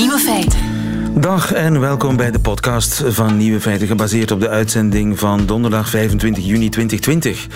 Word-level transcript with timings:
Nieuwe 0.00 0.18
feiten. 0.18 0.60
Dag 1.20 1.52
en 1.52 1.80
welkom 1.80 2.16
bij 2.16 2.30
de 2.30 2.38
podcast 2.38 3.02
van 3.06 3.36
Nieuwe 3.36 3.60
Feiten, 3.60 3.86
gebaseerd 3.86 4.30
op 4.30 4.40
de 4.40 4.48
uitzending 4.48 5.18
van 5.18 5.46
donderdag 5.46 5.88
25 5.88 6.44
juni 6.44 6.68
2020. 6.68 7.46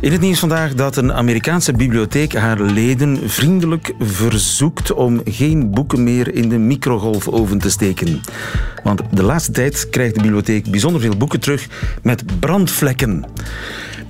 In 0.00 0.12
het 0.12 0.20
nieuws 0.20 0.38
vandaag 0.38 0.74
dat 0.74 0.96
een 0.96 1.12
Amerikaanse 1.12 1.72
bibliotheek 1.72 2.34
haar 2.34 2.60
leden 2.60 3.30
vriendelijk 3.30 3.92
verzoekt 3.98 4.92
om 4.92 5.20
geen 5.24 5.70
boeken 5.70 6.04
meer 6.04 6.34
in 6.34 6.48
de 6.48 6.58
microgolfoven 6.58 7.58
te 7.58 7.70
steken. 7.70 8.20
Want 8.82 9.02
de 9.10 9.22
laatste 9.22 9.52
tijd 9.52 9.88
krijgt 9.88 10.14
de 10.14 10.20
bibliotheek 10.20 10.70
bijzonder 10.70 11.00
veel 11.00 11.16
boeken 11.16 11.40
terug 11.40 11.68
met 12.02 12.40
brandvlekken. 12.40 13.24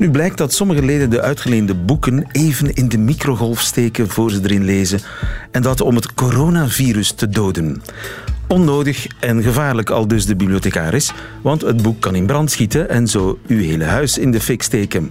Nu 0.00 0.10
blijkt 0.10 0.38
dat 0.38 0.52
sommige 0.52 0.82
leden 0.82 1.10
de 1.10 1.20
uitgeleende 1.20 1.74
boeken 1.74 2.26
even 2.32 2.74
in 2.74 2.88
de 2.88 2.98
microgolf 2.98 3.60
steken 3.60 4.08
voor 4.08 4.30
ze 4.30 4.40
erin 4.42 4.64
lezen. 4.64 5.00
En 5.50 5.62
dat 5.62 5.80
om 5.80 5.94
het 5.94 6.14
coronavirus 6.14 7.12
te 7.12 7.28
doden. 7.28 7.82
Onnodig 8.46 9.06
en 9.18 9.42
gevaarlijk 9.42 9.90
al 9.90 10.08
dus 10.08 10.26
de 10.26 10.36
bibliothecaris, 10.36 11.12
want 11.42 11.60
het 11.60 11.82
boek 11.82 12.00
kan 12.00 12.14
in 12.14 12.26
brand 12.26 12.50
schieten 12.50 12.88
en 12.88 13.08
zo 13.08 13.38
uw 13.46 13.58
hele 13.58 13.84
huis 13.84 14.18
in 14.18 14.30
de 14.30 14.40
fik 14.40 14.62
steken. 14.62 15.10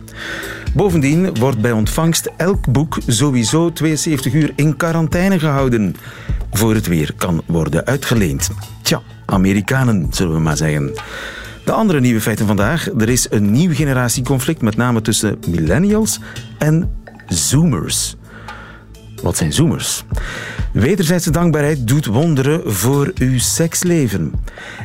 Bovendien 0.73 1.35
wordt 1.35 1.61
bij 1.61 1.71
ontvangst 1.71 2.29
elk 2.37 2.71
boek 2.71 2.97
sowieso 3.07 3.73
72 3.73 4.33
uur 4.33 4.51
in 4.55 4.75
quarantaine 4.75 5.39
gehouden, 5.39 5.95
voor 6.51 6.73
het 6.73 6.87
weer 6.87 7.13
kan 7.17 7.41
worden 7.45 7.85
uitgeleend. 7.85 8.49
Tja, 8.81 9.01
Amerikanen, 9.25 10.07
zullen 10.09 10.33
we 10.33 10.39
maar 10.39 10.57
zeggen. 10.57 10.91
De 11.69 11.75
andere 11.75 11.99
nieuwe 11.99 12.21
feiten 12.21 12.47
vandaag. 12.47 12.89
Er 12.97 13.09
is 13.09 13.27
een 13.29 13.51
nieuw 13.51 13.73
generatieconflict, 13.73 14.61
met 14.61 14.75
name 14.75 15.01
tussen 15.01 15.39
millennials 15.47 16.19
en 16.57 16.95
zoomers. 17.27 18.15
Wat 19.21 19.37
zijn 19.37 19.53
zoomers? 19.53 20.03
Wederzijdse 20.73 21.31
dankbaarheid 21.31 21.87
doet 21.87 22.05
wonderen 22.05 22.73
voor 22.73 23.11
uw 23.17 23.39
seksleven. 23.39 24.33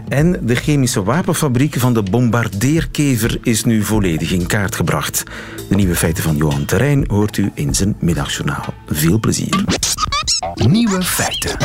En 0.09 0.47
de 0.47 0.55
chemische 0.55 1.03
wapenfabriek 1.03 1.75
van 1.79 1.95
de 1.95 2.03
bombardeerkever 2.03 3.39
is 3.43 3.65
nu 3.65 3.83
volledig 3.83 4.31
in 4.33 4.47
kaart 4.47 4.75
gebracht. 4.75 5.23
De 5.69 5.75
nieuwe 5.75 5.97
feiten 5.97 6.23
van 6.23 6.37
Johan 6.37 6.65
Terrein 6.65 7.05
hoort 7.07 7.37
u 7.37 7.51
in 7.55 7.75
zijn 7.75 7.97
middagjournaal. 7.99 8.75
Veel 8.87 9.21
plezier. 9.21 9.65
Nieuwe 10.55 11.03
feiten. 11.03 11.57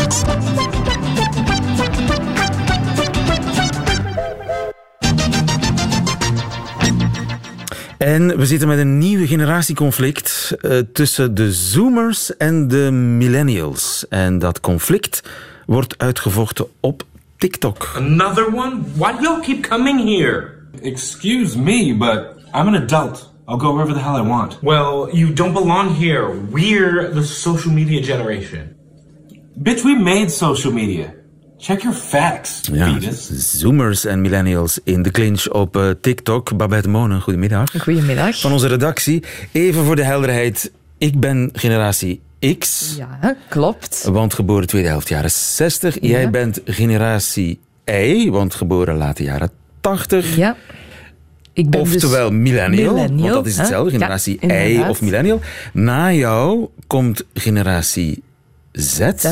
En 8.00 8.38
we 8.38 8.46
zitten 8.46 8.68
met 8.68 8.78
een 8.78 8.98
nieuwe 8.98 9.28
generatieconflict 9.28 10.56
uh, 10.62 10.78
tussen 10.94 11.36
de 11.36 11.52
Zoomers 11.52 12.38
en 12.38 12.68
de 12.68 12.92
Millennials. 12.92 14.06
En 14.10 14.40
dat 14.40 14.60
conflict 14.60 15.24
wordt 15.66 15.98
uitgevochten 15.98 16.68
op 16.80 17.04
TikTok. 17.38 17.92
Another 17.96 18.46
one? 18.56 18.78
Why 18.96 19.12
do 19.12 19.22
y'all 19.22 19.42
keep 19.42 19.68
coming 19.68 20.04
here? 20.04 20.50
Excuse 20.82 21.58
me, 21.58 21.96
but 21.98 22.18
I'm 22.54 22.68
an 22.68 22.76
adult. 22.76 23.34
I'll 23.48 23.60
go 23.60 23.74
wherever 23.74 23.94
the 23.94 24.04
hell 24.04 24.26
I 24.26 24.28
want. 24.28 24.60
Well, 24.62 25.10
you 25.12 25.34
don't 25.34 25.54
belong 25.54 25.96
here. 25.96 26.32
We're 26.52 27.14
the 27.14 27.24
social 27.24 27.74
media 27.74 28.02
generation. 28.02 28.76
Bitch, 29.62 29.84
we 29.84 29.96
made 29.96 30.30
social 30.30 30.74
media. 30.74 31.14
Check 31.62 31.82
your 31.82 31.98
facts, 31.98 32.62
Ja, 32.72 32.94
fetus. 32.94 33.30
Zoomers 33.60 34.06
en 34.06 34.22
Millennials 34.22 34.80
in 34.84 35.02
de 35.02 35.12
clinch 35.12 35.50
op 35.50 35.78
eh, 35.78 35.90
TikTok. 36.02 36.58
Babette 36.58 36.90
Monen, 36.90 37.22
goedemiddag. 37.22 37.72
Goedemiddag. 37.82 38.40
Van 38.40 38.52
onze 38.52 38.68
redactie. 38.68 39.24
Even 39.52 39.84
voor 39.84 39.96
de 39.96 40.04
helderheid. 40.04 40.72
Ik 40.98 41.20
ben 41.20 41.50
generatie 41.54 42.22
X. 42.60 42.94
Ja, 42.98 43.36
klopt. 43.50 44.04
Want 44.12 44.34
geboren 44.34 44.68
tweede 44.68 44.88
helft 44.88 45.10
jaren 45.10 45.32
60. 45.32 45.98
Jij 46.02 46.30
bent 46.30 46.62
generatie 46.66 47.60
Y, 47.86 48.30
want 48.30 48.54
geboren 48.54 48.96
late 48.98 49.24
jaren 49.24 49.52
80. 49.82 50.36
Ja. 50.36 50.56
Ik 51.54 51.70
ben 51.70 51.80
Oftewel 51.82 52.30
dus 52.30 52.40
millennial, 52.40 52.96
want 52.96 53.10
millennial, 53.10 53.36
dat 53.36 53.46
is 53.46 53.56
hè? 53.56 53.62
hetzelfde. 53.62 53.92
Ja, 53.92 53.98
Generatie 53.98 54.38
Y 54.42 54.42
inderdaad. 54.42 54.90
of 54.90 55.02
millennial. 55.02 55.42
Na 55.74 56.14
jou 56.14 56.68
komt 56.88 57.26
generatie 57.34 58.24
Z, 58.72 59.00
Z. 59.18 59.28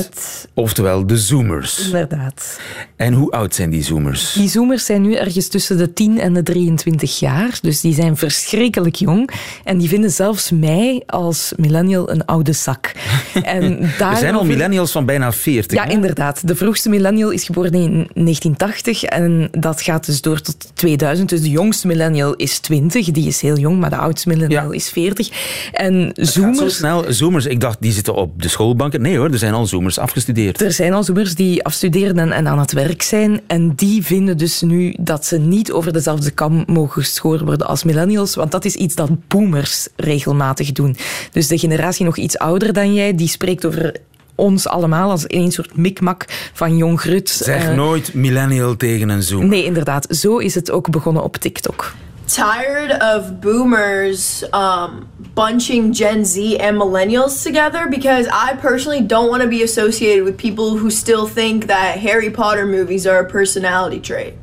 oftewel 0.54 1.06
de 1.08 1.18
Zoomers. 1.18 1.86
Inderdaad. 1.86 2.60
En 2.96 3.14
hoe 3.14 3.32
oud 3.32 3.56
zijn 3.56 3.70
die 3.70 3.84
Zoomers? 3.84 4.34
Die 4.34 4.50
zoomers 4.50 4.86
zijn 4.86 5.02
nu 5.02 5.14
ergens 5.16 5.48
tussen 5.48 5.78
de 5.78 5.94
10 5.94 6.20
en 6.20 6.34
de 6.34 6.44
23 6.44 7.20
jaar. 7.20 7.58
Dus 7.62 7.82
die 7.82 7.94
zijn 7.94 8.18
verschrikkelijk 8.18 8.96
jong. 8.96 9.30
En 9.64 9.78
die 9.78 9.88
vinden 9.90 10.12
zelfs 10.12 10.52
mij 10.52 11.04
als 11.06 11.54
millennial 11.58 12.10
een 12.12 12.26
oude 12.26 12.54
zak. 12.54 12.92
En 13.44 13.82
Er 14.00 14.18
zijn 14.18 14.36
al 14.36 14.46
millennials 14.46 14.92
van 14.92 15.06
bijna 15.06 15.32
40. 15.32 15.78
Ja, 15.78 15.84
hè? 15.86 15.92
inderdaad. 15.92 16.48
De 16.48 16.56
vroegste 16.56 16.90
millennial 16.90 17.30
is 17.30 17.44
geboren 17.44 17.74
in 17.74 17.92
1980 18.14 19.04
en 19.04 19.48
dat 19.52 19.82
gaat 19.82 20.06
dus 20.06 20.22
door 20.22 20.42
tot 20.42 20.72
2000. 20.74 21.30
Dus 21.30 21.42
de 21.42 21.50
jongste 21.50 21.88
millennial 21.88 22.36
is 22.36 22.60
20, 22.60 23.12
die 23.12 23.28
is 23.28 23.42
heel 23.42 23.58
jong, 23.58 23.80
maar 23.80 23.90
de 23.90 23.96
oudste 23.98 24.30
millennial 24.30 24.72
Ja. 24.72 24.76
is 24.76 24.90
40. 24.90 25.30
En 25.74 26.12
Gaat 26.16 26.28
Zo 26.28 26.42
zoomers... 26.42 26.76
snel, 26.76 27.06
Zoomers, 27.14 27.46
ik 27.46 27.60
dacht 27.62 27.78
die 27.82 27.92
zitten 27.92 28.16
op 28.16 28.42
de 28.42 28.48
schoolbanken. 28.48 29.02
Nee 29.02 29.18
hoor, 29.18 29.27
er 29.32 29.38
zijn 29.38 29.54
al 29.54 29.66
Zoomers 29.66 30.00
afgestudeerd. 30.00 30.62
Er 30.62 30.72
zijn 30.72 30.94
al 30.94 31.04
zoomers 31.04 31.36
die 31.36 31.64
afstuderen 31.64 32.20
en, 32.20 32.32
en 32.32 32.48
aan 32.48 32.60
het 32.60 32.72
werk 32.72 33.02
zijn. 33.02 33.42
En 33.48 33.76
die 33.76 34.06
vinden 34.06 34.38
dus 34.38 34.62
nu 34.62 34.96
dat 35.00 35.26
ze 35.26 35.38
niet 35.38 35.72
over 35.72 35.94
dezelfde 35.94 36.32
kam 36.32 36.64
mogen 36.68 37.02
geschoren 37.02 37.46
worden 37.46 37.68
als 37.68 37.84
millennials. 37.84 38.36
Want 38.36 38.52
dat 38.52 38.66
is 38.66 38.76
iets 38.76 38.96
dat 38.96 39.28
boomers 39.28 39.88
regelmatig 39.96 40.72
doen. 40.72 40.98
Dus 41.32 41.48
de 41.48 41.58
generatie 41.58 42.06
nog 42.06 42.18
iets 42.18 42.38
ouder 42.38 42.74
dan 42.74 42.94
jij, 42.94 43.16
die 43.16 43.28
spreekt 43.28 43.66
over 43.66 43.96
ons 44.36 44.68
allemaal 44.68 45.10
als 45.10 45.24
een 45.28 45.52
soort 45.52 45.78
mikmak 45.78 46.26
van 46.54 46.78
jong 46.78 47.00
grut. 47.00 47.30
Zeg 47.30 47.64
Eh, 47.64 47.76
nooit 47.76 48.14
millennial 48.14 48.76
tegen 48.76 49.10
een 49.10 49.24
Zoomer. 49.24 49.48
Nee, 49.48 49.66
inderdaad. 49.66 50.08
Zo 50.10 50.38
is 50.38 50.56
het 50.56 50.72
ook 50.72 50.90
begonnen 50.90 51.24
op 51.24 51.38
TikTok. 51.38 51.94
tired 52.26 53.02
of 53.16 53.40
boomers 53.40 54.44
um, 54.44 55.17
bunching 55.38 55.94
Gen 55.94 56.26
Z 56.26 56.58
and 56.58 56.78
millennials 56.78 57.44
together 57.44 57.88
because 57.90 58.28
I 58.28 58.56
personally 58.62 59.06
don't 59.06 59.30
want 59.30 59.42
to 59.42 59.48
be 59.48 59.64
associated 59.64 60.24
with 60.24 60.36
people 60.36 60.80
who 60.80 60.90
still 60.90 61.28
think 61.28 61.66
that 61.66 62.00
Harry 62.00 62.32
Potter 62.32 62.66
movies 62.66 63.06
are 63.06 63.20
a 63.20 63.26
personality 63.26 64.00
trait. 64.00 64.34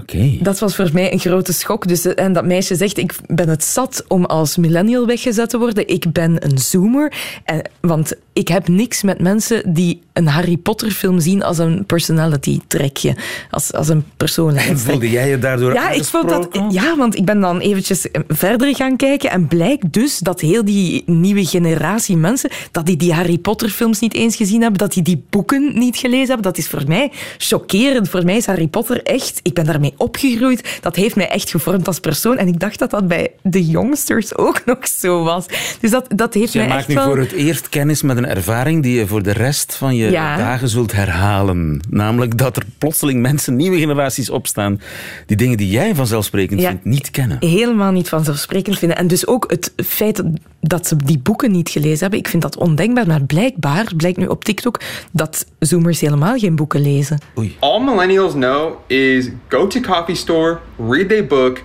Oké. 0.00 0.38
Dat 0.40 0.58
was 0.58 0.74
voor 0.76 0.88
mij 0.92 1.12
een 1.12 1.18
grote 1.18 1.52
schok. 1.52 1.88
Dus, 1.88 2.14
en 2.14 2.32
dat 2.32 2.44
meisje 2.44 2.74
zegt, 2.74 2.98
ik 2.98 3.14
ben 3.26 3.48
het 3.48 3.64
zat 3.64 4.04
om 4.08 4.24
als 4.24 4.56
millennial 4.56 5.06
weggezet 5.06 5.50
te 5.50 5.58
worden. 5.58 5.88
Ik 5.88 6.12
ben 6.12 6.44
een 6.44 6.58
zoomer. 6.58 7.12
En, 7.44 7.62
want 7.80 8.14
ik 8.36 8.48
heb 8.48 8.68
niks 8.68 9.02
met 9.02 9.20
mensen 9.20 9.72
die 9.72 10.00
een 10.12 10.26
Harry 10.26 10.56
Potter 10.56 10.90
film 10.90 11.20
zien 11.20 11.42
als 11.42 11.58
een 11.58 11.84
personality 11.86 12.60
trekje. 12.66 13.16
Als, 13.50 13.72
als 13.72 13.88
een 13.88 14.04
persoonlijkheidstrek. 14.16 14.90
Voelde 14.90 15.10
jij 15.10 15.28
je 15.28 15.38
daardoor 15.38 15.72
Ja, 15.72 15.90
ik 15.90 16.04
vond 16.04 16.28
dat, 16.28 16.48
ja, 16.68 16.96
want 16.96 17.16
ik 17.16 17.24
ben 17.24 17.40
dan 17.40 17.60
eventjes 17.60 18.06
verder 18.28 18.74
gaan 18.76 18.96
kijken 18.96 19.30
en 19.30 19.48
blijkt 19.48 19.92
dus 19.92 20.18
dat 20.18 20.40
heel 20.40 20.64
die 20.64 21.02
nieuwe 21.06 21.44
generatie 21.44 22.16
mensen, 22.16 22.50
dat 22.70 22.86
die 22.86 22.96
die 22.96 23.12
Harry 23.12 23.38
Potter 23.38 23.68
films 23.68 24.00
niet 24.00 24.14
eens 24.14 24.36
gezien 24.36 24.60
hebben, 24.60 24.78
dat 24.78 24.92
die 24.92 25.02
die 25.02 25.24
boeken 25.30 25.78
niet 25.78 25.96
gelezen 25.96 26.26
hebben. 26.26 26.42
Dat 26.42 26.58
is 26.58 26.68
voor 26.68 26.84
mij 26.86 27.12
chockerend. 27.38 28.08
Voor 28.08 28.24
mij 28.24 28.36
is 28.36 28.46
Harry 28.46 28.68
Potter 28.68 29.02
echt, 29.02 29.40
ik 29.42 29.54
ben 29.54 29.64
daarmee 29.64 29.94
opgegroeid. 29.96 30.78
Dat 30.80 30.96
heeft 30.96 31.16
mij 31.16 31.28
echt 31.28 31.50
gevormd 31.50 31.86
als 31.86 32.00
persoon. 32.00 32.36
En 32.36 32.48
ik 32.48 32.60
dacht 32.60 32.78
dat 32.78 32.90
dat 32.90 33.08
bij 33.08 33.30
de 33.42 33.66
jongsters 33.66 34.36
ook 34.36 34.64
nog 34.66 34.88
zo 34.88 35.24
was. 35.24 35.46
Dus 35.80 35.90
dat, 35.90 36.06
dat 36.08 36.34
heeft 36.34 36.52
Jij 36.52 36.66
mij 36.66 36.74
maakt 36.74 36.88
echt 36.88 36.88
nu 36.88 36.94
wel... 36.94 37.04
voor 37.04 37.18
het 37.18 37.32
eerst 37.32 37.68
kennis 37.68 38.02
met 38.02 38.16
een 38.16 38.25
ervaring 38.26 38.82
die 38.82 38.98
je 38.98 39.06
voor 39.06 39.22
de 39.22 39.32
rest 39.32 39.74
van 39.74 39.96
je 39.96 40.10
Ja. 40.10 40.36
dagen 40.36 40.68
zult 40.68 40.92
herhalen. 40.92 41.80
Namelijk 41.90 42.38
dat 42.38 42.56
er 42.56 42.62
plotseling 42.78 43.20
mensen, 43.20 43.56
nieuwe 43.56 43.78
generaties 43.78 44.30
opstaan, 44.30 44.80
die 45.26 45.36
dingen 45.36 45.56
die 45.56 45.70
jij 45.70 45.94
vanzelfsprekend 45.94 46.60
Ja. 46.60 46.68
vindt, 46.68 46.84
niet 46.84 47.10
kennen. 47.10 47.36
helemaal 47.40 47.92
niet 47.92 48.08
vanzelfsprekend 48.08 48.78
vinden. 48.78 48.96
En 48.98 49.06
dus 49.06 49.26
ook 49.26 49.50
het 49.50 49.72
feit 49.86 50.22
dat 50.60 50.86
ze 50.86 50.96
die 50.96 51.18
boeken 51.18 51.50
niet 51.50 51.68
gelezen 51.68 51.98
hebben, 52.00 52.18
ik 52.18 52.28
vind 52.28 52.42
dat 52.42 52.56
ondenkbaar. 52.56 53.06
Maar 53.06 53.22
blijkbaar 53.22 53.86
blijkt 53.96 54.18
nu 54.18 54.26
op 54.26 54.44
TikTok 54.44 54.80
dat 55.12 55.46
zoomers 55.58 56.00
helemaal 56.00 56.38
geen 56.38 56.56
boeken 56.56 56.80
lezen. 56.80 57.18
All 57.58 57.80
millennials 57.84 58.32
know 58.32 58.72
is 58.86 59.28
go 59.48 59.66
to 59.66 59.80
coffee 59.80 60.14
store, 60.14 60.58
read 60.88 61.12
a 61.12 61.22
book, 61.22 61.62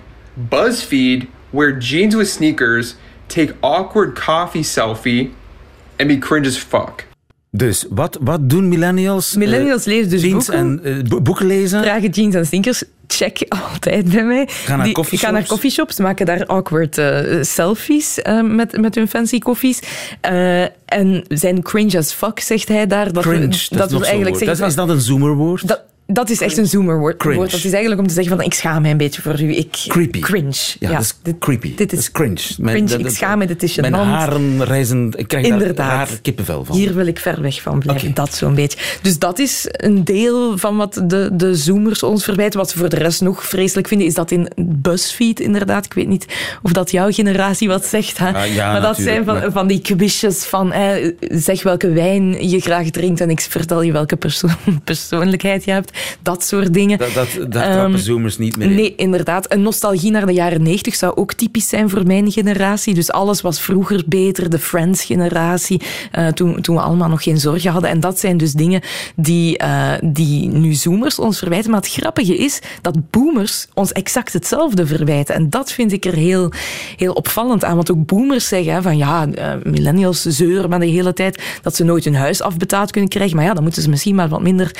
BuzzFeed, 0.48 1.24
wear 1.50 1.78
jeans 1.78 2.14
with 2.14 2.28
sneakers, 2.28 2.94
take 3.26 3.54
awkward 3.60 4.24
coffee 4.24 4.62
selfie, 4.62 5.32
and 6.02 6.20
be 6.20 6.26
cringe 6.26 6.46
as 6.46 6.56
fuck. 6.56 7.10
Dus 7.50 7.86
wat, 7.90 8.18
wat 8.20 8.48
doen 8.50 8.68
millennials? 8.68 9.34
Millennials 9.36 9.84
lezen 9.84 10.10
dus 10.10 10.22
jeans 10.22 10.46
boeken. 10.46 10.80
en 10.84 10.96
eh, 10.98 11.02
bo- 11.08 11.20
boeken 11.20 11.46
lezen. 11.46 11.82
Dragen 11.82 12.10
jeans 12.10 12.34
en 12.34 12.46
sneakers. 12.46 12.84
Check 13.06 13.38
altijd 13.72 14.10
bij 14.12 14.24
mij. 14.24 14.48
Gaan 14.48 14.76
naar 14.76 14.86
Die 14.86 14.94
coffeeshops. 14.94 15.22
gaan 15.24 15.32
naar 15.40 15.46
coffeeshops, 15.48 15.98
maken 15.98 16.26
daar 16.26 16.46
awkward 16.46 16.98
eh, 16.98 17.42
selfies 17.42 18.22
eh, 18.22 18.42
met, 18.42 18.80
met 18.80 18.94
hun 18.94 19.08
fancy 19.08 19.38
koffies. 19.38 19.80
Eh, 20.20 20.62
en 20.84 21.24
zijn 21.28 21.62
cringe 21.62 21.98
as 21.98 22.12
fuck, 22.12 22.40
zegt 22.40 22.68
hij 22.68 22.86
daar. 22.86 23.12
Dat, 23.12 23.22
Cringe, 23.22 23.38
we- 23.38 23.44
dat, 23.46 23.54
is 23.54 23.68
dat 23.68 23.90
wil 23.90 24.04
eigenlijk 24.04 24.36
zeggen 24.36 24.58
Dat 24.58 24.68
is, 24.68 24.74
dat 24.74 24.88
een 24.88 25.00
zoomerwoord? 25.00 25.68
Dat, 25.68 25.82
Dat 26.12 26.30
is 26.30 26.40
echt 26.40 26.56
een 26.56 26.66
zoomerwoord. 26.66 27.16
Cringe. 27.16 27.38
Dat 27.38 27.52
is 27.52 27.62
eigenlijk 27.72 28.00
om 28.00 28.06
te 28.06 28.14
zeggen 28.14 28.36
van 28.36 28.44
ik 28.44 28.54
schaam 28.54 28.82
mij 28.82 28.90
een 28.90 28.96
beetje 28.96 29.22
voor 29.22 29.40
u. 29.40 29.54
Ik, 29.56 29.84
Creepy. 29.88 30.20
Cringe. 30.20 30.52
Ja, 30.78 30.90
dat 30.92 31.00
is 31.00 31.14
dit- 31.22 31.38
creepy. 31.38 31.74
Dit 31.74 31.92
is 31.92 32.10
cringe. 32.12 32.40
Mijn- 32.58 32.76
cringe. 32.76 32.90
dat- 33.02 33.10
Ik 33.12 33.16
schaam 33.16 33.38
me, 33.38 33.46
dit 33.46 33.62
is 33.62 33.76
Mijn 33.76 33.92
gênant. 33.92 33.96
haren 33.96 34.64
reizen... 34.64 35.12
Ik 35.16 35.28
krijg 35.28 35.48
daar 35.48 35.58
Inderdaad. 35.58 36.08
raar 36.08 36.18
kippenvel 36.22 36.64
van. 36.64 36.76
Hier 36.76 36.94
wil 36.94 37.06
ik 37.06 37.18
ver 37.18 37.40
weg 37.42 37.62
van 37.62 37.78
blijven, 37.78 38.08
Oké. 38.08 38.14
dat 38.20 38.34
zo'n 38.34 38.54
beetje. 38.54 38.78
Dus 39.02 39.18
dat 39.18 39.38
is 39.38 39.64
een 39.70 40.04
deel 40.04 40.58
van 40.58 40.76
wat 40.76 41.02
de, 41.06 41.28
de 41.32 41.54
zoomers 41.54 42.02
ons 42.02 42.24
verwijten. 42.24 42.58
Wat 42.58 42.70
ze 42.70 42.78
voor 42.78 42.88
de 42.88 42.96
rest 42.96 43.20
nog 43.20 43.44
vreselijk 43.44 43.88
vinden, 43.88 44.06
is 44.06 44.14
dat 44.14 44.30
in 44.30 44.48
BuzzFeed 44.56 45.40
inderdaad. 45.40 45.84
Ik 45.84 45.92
weet 45.94 46.08
niet 46.08 46.26
of 46.62 46.72
dat 46.72 46.90
jouw 46.90 47.10
generatie 47.12 47.68
wat 47.68 47.84
zegt. 47.86 48.18
Hè? 48.18 48.32
Ah, 48.32 48.54
ja, 48.54 48.72
maar 48.72 48.80
dat 48.80 48.96
zijn 48.96 49.24
van, 49.24 49.52
van 49.52 49.66
die 49.66 49.80
quizjes 49.80 50.44
van 50.44 50.72
eh, 50.72 51.12
zeg 51.18 51.62
welke 51.62 51.92
wijn 51.92 52.48
je 52.50 52.60
graag 52.60 52.90
drinkt 52.90 53.20
en 53.20 53.30
ik 53.30 53.40
vertel 53.40 53.82
je 53.82 53.92
welke 53.92 54.16
perso 54.16 54.48
persoonlijkheid 54.84 55.64
je 55.64 55.70
hebt. 55.70 55.98
Dat 56.22 56.44
soort 56.44 56.74
dingen. 56.74 56.98
Dat, 56.98 57.14
dat, 57.14 57.52
daar 57.52 57.70
Ehm, 57.72 57.80
trappen 57.80 57.98
zoomers 57.98 58.38
niet 58.38 58.56
meer 58.56 58.70
in. 58.70 58.74
Nee, 58.74 58.94
inderdaad. 58.94 59.52
Een 59.52 59.62
nostalgie 59.62 60.10
naar 60.10 60.26
de 60.26 60.32
jaren 60.32 60.62
90 60.62 60.94
zou 60.94 61.16
ook 61.16 61.32
typisch 61.32 61.68
zijn 61.68 61.90
voor 61.90 62.06
mijn 62.06 62.32
generatie. 62.32 62.94
Dus 62.94 63.12
alles 63.12 63.40
was 63.40 63.60
vroeger 63.60 64.02
beter, 64.06 64.50
de 64.50 64.58
Friends-generatie, 64.58 65.80
eh, 66.12 66.26
toen, 66.26 66.60
toen 66.60 66.76
we 66.76 66.82
allemaal 66.82 67.08
nog 67.08 67.22
geen 67.22 67.38
zorgen 67.38 67.70
hadden. 67.70 67.90
En 67.90 68.00
dat 68.00 68.18
zijn 68.18 68.36
dus 68.36 68.52
dingen 68.52 68.80
die, 69.16 69.58
eh, 69.58 69.92
die 70.04 70.48
nu 70.48 70.74
zoomers 70.74 71.18
ons 71.18 71.38
verwijten. 71.38 71.70
Maar 71.70 71.80
het 71.80 71.90
grappige 71.90 72.36
is 72.36 72.60
dat 72.80 73.10
boomers 73.10 73.66
ons 73.74 73.92
exact 73.92 74.32
hetzelfde 74.32 74.86
verwijten. 74.86 75.34
En 75.34 75.50
dat 75.50 75.72
vind 75.72 75.92
ik 75.92 76.04
er 76.04 76.14
heel, 76.14 76.52
heel 76.96 77.12
opvallend 77.12 77.64
aan. 77.64 77.74
Want 77.74 77.90
ook 77.90 78.06
boomers 78.06 78.48
zeggen 78.48 78.72
hè, 78.72 78.82
van 78.82 78.96
ja, 78.96 79.26
eh, 79.26 79.52
millennials 79.64 80.22
zeuren 80.22 80.70
maar 80.70 80.80
de 80.80 80.86
hele 80.86 81.12
tijd 81.12 81.42
dat 81.62 81.76
ze 81.76 81.84
nooit 81.84 82.04
hun 82.04 82.14
huis 82.14 82.42
afbetaald 82.42 82.90
kunnen 82.90 83.10
krijgen. 83.10 83.36
Maar 83.36 83.44
ja, 83.44 83.54
dan 83.54 83.62
moeten 83.62 83.82
ze 83.82 83.88
misschien 83.88 84.14
maar 84.14 84.28
wat 84.28 84.42
minder 84.42 84.70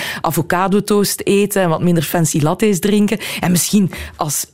eten 1.16 1.62
en 1.62 1.68
wat 1.68 1.82
minder 1.82 2.02
fancy 2.02 2.40
lattes 2.40 2.78
drinken. 2.78 3.18
En 3.40 3.50
misschien 3.50 3.90
als 4.16 4.46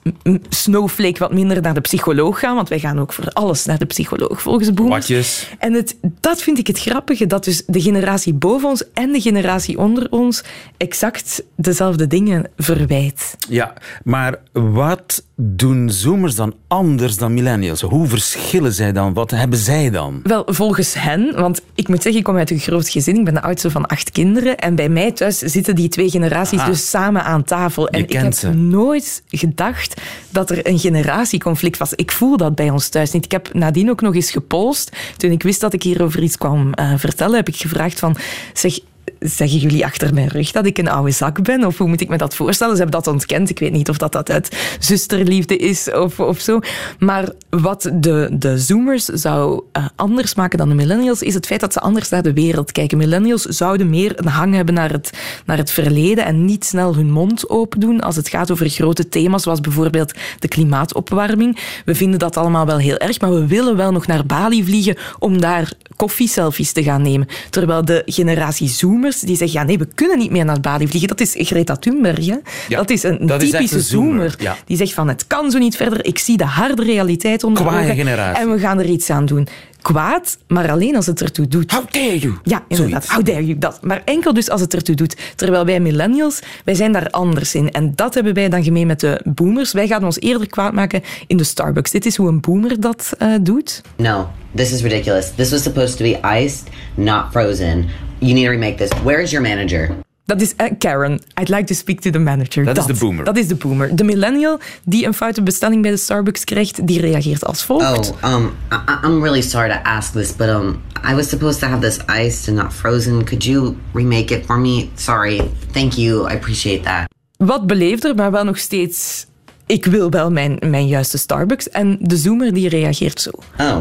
snowflake 0.49 1.19
wat 1.19 1.33
minder 1.33 1.63
naar 1.63 1.75
de 1.75 1.81
psycholoog 1.81 2.39
gaan, 2.39 2.55
want 2.55 2.69
wij 2.69 2.79
gaan 2.79 3.01
ook 3.01 3.13
voor 3.13 3.29
alles 3.29 3.65
naar 3.65 3.79
de 3.79 3.85
psycholoog 3.85 4.43
volgens. 4.43 4.71
Watjes. 4.75 5.49
En 5.59 5.73
het, 5.73 5.97
dat 6.21 6.43
vind 6.43 6.59
ik 6.59 6.67
het 6.67 6.79
grappige, 6.79 7.27
dat 7.27 7.45
dus 7.45 7.63
de 7.67 7.81
generatie 7.81 8.35
boven 8.35 8.69
ons 8.69 8.85
en 8.93 9.13
de 9.13 9.21
generatie 9.21 9.79
onder 9.79 10.07
ons 10.11 10.45
exact 10.77 11.43
dezelfde 11.57 12.07
dingen 12.07 12.51
verwijt. 12.57 13.37
Ja, 13.49 13.73
maar 14.05 14.39
wat 14.53 15.25
doen 15.41 15.91
zoomers 15.91 16.35
dan 16.35 16.55
anders 16.67 17.17
dan 17.17 17.35
millennials? 17.35 17.81
Hoe 17.81 18.07
verschillen 18.07 18.73
zij 18.73 18.93
dan? 18.93 19.13
Wat 19.13 19.31
hebben 19.31 19.59
zij 19.59 19.91
dan? 19.91 20.21
Wel, 20.23 20.43
volgens 20.47 20.95
hen, 20.95 21.33
want 21.35 21.61
ik 21.75 21.89
moet 21.89 22.03
zeggen, 22.03 22.21
ik 22.21 22.27
kom 22.27 22.37
uit 22.37 22.51
een 22.51 22.59
groot 22.59 22.89
gezin. 22.89 23.17
Ik 23.17 23.25
ben 23.25 23.35
de 23.35 23.43
oudste 23.43 23.71
van 23.71 23.87
acht 23.87 24.11
kinderen. 24.11 24.59
En 24.59 24.75
bij 24.75 24.89
mij 24.89 25.13
thuis 25.13 25.39
zitten 25.39 25.75
die 25.75 25.89
twee 25.89 26.11
generaties 26.11 26.38
Ah. 26.39 26.67
dus 26.67 26.91
samen 26.91 27.25
aan 27.25 27.45
tafel. 27.45 27.89
En 27.89 28.01
ik 28.01 28.13
heb 28.13 28.33
ze. 28.33 28.49
nooit 28.49 29.23
gedacht 29.29 30.01
dat 30.31 30.51
er 30.51 30.67
een 30.67 30.79
generatieconflict 30.79 31.79
was. 31.79 31.95
Ik 31.95 32.13
voel 32.13 32.37
dat 32.37 32.55
bij 32.55 32.71
ons 32.71 32.89
thuis 32.89 33.11
niet. 33.11 33.25
Ik 33.25 33.33
heb 33.33 33.55
nadien 33.55 33.91
ook 33.91 34.01
nog 34.01 34.15
eens 34.15 34.31
gepolst. 34.31 34.97
Toen 35.17 35.31
ik 35.31 35.43
wist 35.43 35.61
dat 35.61 35.73
ik 35.73 35.83
hierover 35.83 36.23
iets 36.23 36.39
kwam 36.39 36.73
eh, 36.73 36.93
vertellen, 36.97 37.37
heb 37.37 37.49
ik 37.49 37.57
gevraagd 37.57 37.99
van... 37.99 38.17
Zeg, 38.53 38.79
Zeggen 39.21 39.59
jullie 39.59 39.85
achter 39.85 40.15
mijn 40.15 40.29
rug 40.29 40.53
dat 40.53 40.67
ik 40.67 40.79
een 40.79 40.89
oude 40.89 41.11
zak 41.11 41.43
ben? 41.43 41.65
Of 41.65 41.79
hoe 41.79 41.89
moet 41.89 42.01
ik 42.01 42.09
me 42.09 42.17
dat 42.17 42.35
voorstellen? 42.35 42.77
Ze 42.77 42.83
hebben 42.83 43.03
dat 43.03 43.13
ontkend. 43.13 43.51
Ik 43.51 43.59
weet 43.59 43.73
niet 43.73 43.89
of 43.89 43.99
dat, 43.99 44.13
dat 44.13 44.31
uit 44.31 44.57
zusterliefde 44.79 45.57
is 45.57 45.93
of, 45.93 46.21
of 46.21 46.41
zo. 46.41 46.61
Maar 46.99 47.29
wat 47.51 47.91
de, 47.95 48.29
de 48.33 48.59
zoomers 48.59 49.05
zou 49.05 49.63
eh, 49.73 49.87
anders 49.97 50.35
maken 50.35 50.59
dan 50.59 50.69
de 50.69 50.75
millennials, 50.75 51.23
is 51.23 51.35
het 51.35 51.47
feit 51.47 51.61
dat 51.61 51.73
ze 51.73 51.81
anders 51.81 52.09
naar 52.09 52.23
de 52.23 52.33
wereld 52.33 52.73
kijken. 52.73 52.99
Millennials 52.99 53.43
zouden 53.43 53.91
meer 53.91 54.13
een 54.17 54.29
hang 54.29 54.55
hebben 54.55 54.75
naar 54.75 54.91
het, 54.91 55.11
naar 55.45 55.57
het 55.57 55.71
verleden 55.71 56.25
en 56.25 56.45
niet 56.45 56.65
snel 56.65 56.95
hun 56.95 57.11
mond 57.11 57.49
open 57.49 57.81
doen 57.81 58.01
als 58.01 58.17
het 58.17 58.29
gaat 58.29 58.51
over 58.51 58.69
grote 58.69 59.09
thema's, 59.09 59.43
zoals 59.43 59.61
bijvoorbeeld 59.61 60.13
de 60.39 60.49
klimaatopwarming. 60.49 61.59
We 61.85 61.95
vinden 61.95 62.19
dat 62.19 62.37
allemaal 62.37 62.67
wel 62.67 62.79
heel 62.79 62.97
erg, 62.97 63.21
maar 63.21 63.33
we 63.33 63.47
willen 63.47 63.77
wel 63.77 63.93
nog 63.93 64.07
naar 64.07 64.27
Bali 64.27 64.65
vliegen 64.65 64.97
om 65.19 65.41
daar 65.41 65.73
koffieselfies 65.97 66.73
te 66.73 66.83
gaan 66.83 67.03
nemen. 67.03 67.29
Terwijl 67.51 67.85
de 67.85 68.03
generatie 68.07 68.69
zoomers, 68.99 69.21
die 69.21 69.37
zeggen, 69.37 69.61
ja 69.61 69.67
nee, 69.67 69.79
we 69.79 69.89
kunnen 69.95 70.19
niet 70.19 70.31
meer 70.31 70.45
naar 70.45 70.61
Bali 70.61 70.89
vliegen. 70.89 71.09
Dat 71.09 71.21
is 71.21 71.35
Greta 71.49 71.77
Thunberg. 71.77 72.27
Hè? 72.27 72.37
Ja, 72.69 72.77
dat 72.77 72.91
is 72.91 73.03
een 73.03 73.27
dat 73.27 73.43
is 73.43 73.49
echt 73.51 73.57
typische 73.57 73.77
een 73.77 73.83
zoomer, 73.83 74.31
zoomer. 74.31 74.35
ja. 74.39 74.57
Die 74.65 74.77
zegt 74.77 74.93
van, 74.93 75.09
het 75.09 75.27
kan 75.27 75.51
zo 75.51 75.59
niet 75.59 75.77
verder. 75.77 76.05
Ik 76.05 76.19
zie 76.19 76.37
de 76.37 76.45
harde 76.45 76.83
realiteit 76.85 77.45
onder 77.45 77.63
Kwaaie 77.63 77.85
ogen. 77.85 77.97
generatie. 77.97 78.43
En 78.43 78.51
we 78.53 78.59
gaan 78.59 78.79
er 78.79 78.87
iets 78.87 79.11
aan 79.11 79.27
doen. 79.27 79.49
Kwaad, 79.83 80.39
maar 80.47 80.71
alleen 80.71 80.97
als 80.97 81.07
het 81.07 81.23
ertoe 81.23 81.49
doet. 81.49 81.73
How 81.73 81.91
dare 81.91 82.19
you? 82.19 82.35
Ja, 82.43 82.65
inderdaad. 82.69 83.05
Zoiets. 83.05 83.15
How 83.15 83.25
dare 83.25 83.47
you, 83.47 83.59
dat. 83.59 83.79
Maar 83.83 84.03
enkel 84.05 84.35
dus 84.35 84.51
als 84.51 84.61
het 84.61 84.75
ertoe 84.75 84.95
doet. 84.95 85.17
Terwijl 85.35 85.65
wij 85.65 85.81
millennials, 85.81 86.41
wij 86.65 86.75
zijn 86.75 86.93
daar 86.93 87.11
anders 87.11 87.55
in. 87.55 87.71
En 87.71 87.93
dat 87.95 88.15
hebben 88.15 88.35
wij 88.35 88.49
dan 88.49 88.65
gemeen 88.65 88.87
met 88.87 89.01
de 89.01 89.21
boomers. 89.25 89.73
Wij 89.73 89.87
gaan 89.87 90.05
ons 90.05 90.21
eerder 90.21 90.49
kwaad 90.49 90.73
maken 90.73 91.03
in 91.27 91.37
de 91.37 91.45
Starbucks. 91.45 91.91
Dit 91.91 92.07
is 92.07 92.17
hoe 92.17 92.29
een 92.29 92.41
boomer 92.41 92.81
dat 92.81 93.13
eh, 93.19 93.35
doet. 93.41 93.83
No, 93.97 94.29
this 94.55 94.73
is 94.73 94.83
ridiculous. 94.83 95.31
This 95.35 95.51
was 95.51 95.63
supposed 95.63 95.97
to 95.97 96.05
be 96.05 96.41
iced, 96.43 96.63
not 96.95 97.25
frozen. 97.31 97.87
You 98.19 98.33
need 98.33 98.45
to 98.45 98.51
remake 98.51 98.75
this. 98.75 98.89
Where 99.03 99.23
is 99.23 99.31
your 99.31 99.49
manager? 99.49 100.07
Dat 100.29 100.41
is 100.41 100.55
eh, 100.57 100.67
Karen. 100.79 101.21
I'd 101.41 101.49
like 101.49 101.65
to 101.65 101.75
speak 101.75 102.01
to 102.01 102.11
the 102.11 102.19
manager. 102.19 102.65
Dat 102.65 102.77
is 102.77 102.85
de 102.85 102.95
boomer. 102.95 103.25
Dat 103.25 103.37
is 103.37 103.49
de 103.49 103.55
boomer. 103.55 103.97
De 103.97 104.05
millennial 104.05 104.59
die 104.85 105.07
een 105.07 105.15
foute 105.15 105.43
bestelling 105.43 105.83
bij 105.83 105.91
de 105.91 105.97
Starbucks 105.97 106.45
krijgt, 106.45 106.87
die 106.87 107.01
reageert 107.01 107.45
als 107.45 107.63
volgt. 107.65 108.13
Oh, 108.23 108.35
um, 108.35 108.45
I- 108.73 108.75
I- 108.75 109.07
I'm 109.07 109.23
really 109.23 109.41
sorry 109.43 109.69
to 109.69 109.79
ask 109.83 110.13
this, 110.13 110.37
but 110.37 110.49
um, 110.49 110.81
I 111.11 111.15
was 111.15 111.29
supposed 111.29 111.61
to 111.61 111.67
have 111.67 111.81
this 111.81 111.97
iced 112.27 112.49
and 112.49 112.57
not 112.63 112.73
frozen. 112.75 113.25
Could 113.25 113.45
you 113.45 113.77
remake 113.93 114.35
it 114.35 114.45
for 114.47 114.59
me? 114.59 114.89
Sorry. 114.95 115.41
Thank 115.73 115.93
you. 115.93 116.31
I 116.31 116.35
appreciate 116.35 116.83
that. 116.83 117.05
Wat 117.37 117.67
beleefder, 117.67 118.15
maar 118.15 118.31
wel 118.31 118.45
nog 118.45 118.59
steeds... 118.59 119.27
Ik 119.67 119.85
wil 119.85 120.11
wel 120.11 120.31
mijn, 120.31 120.57
mijn 120.67 120.87
juiste 120.87 121.19
Starbucks. 121.19 121.69
En 121.71 121.99
de 122.01 122.17
zoomer 122.17 122.55
die 122.55 122.69
reageert 122.69 123.21
zo. 123.21 123.31
Oh. 123.59 123.77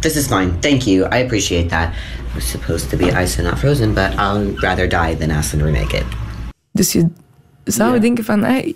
This 0.00 0.16
is 0.16 0.26
fine. 0.26 0.60
Thank 0.60 0.86
you. 0.86 1.04
I 1.04 1.18
appreciate 1.18 1.68
that. 1.68 1.94
It 2.28 2.34
was 2.34 2.44
supposed 2.44 2.90
to 2.90 2.96
be 2.96 3.04
iced 3.04 3.38
and 3.38 3.48
not 3.48 3.58
frozen, 3.58 3.94
but 3.94 4.10
I'll 4.18 4.56
rather 4.62 4.86
die 4.88 5.14
than 5.14 5.30
ask 5.30 5.50
them 5.50 5.60
to 5.60 5.66
remake 5.66 5.96
it. 5.96 6.04
Dus 6.72 6.92
je 6.92 7.08
zou 7.64 8.00
denken 8.00 8.24
van, 8.24 8.42
het 8.42 8.74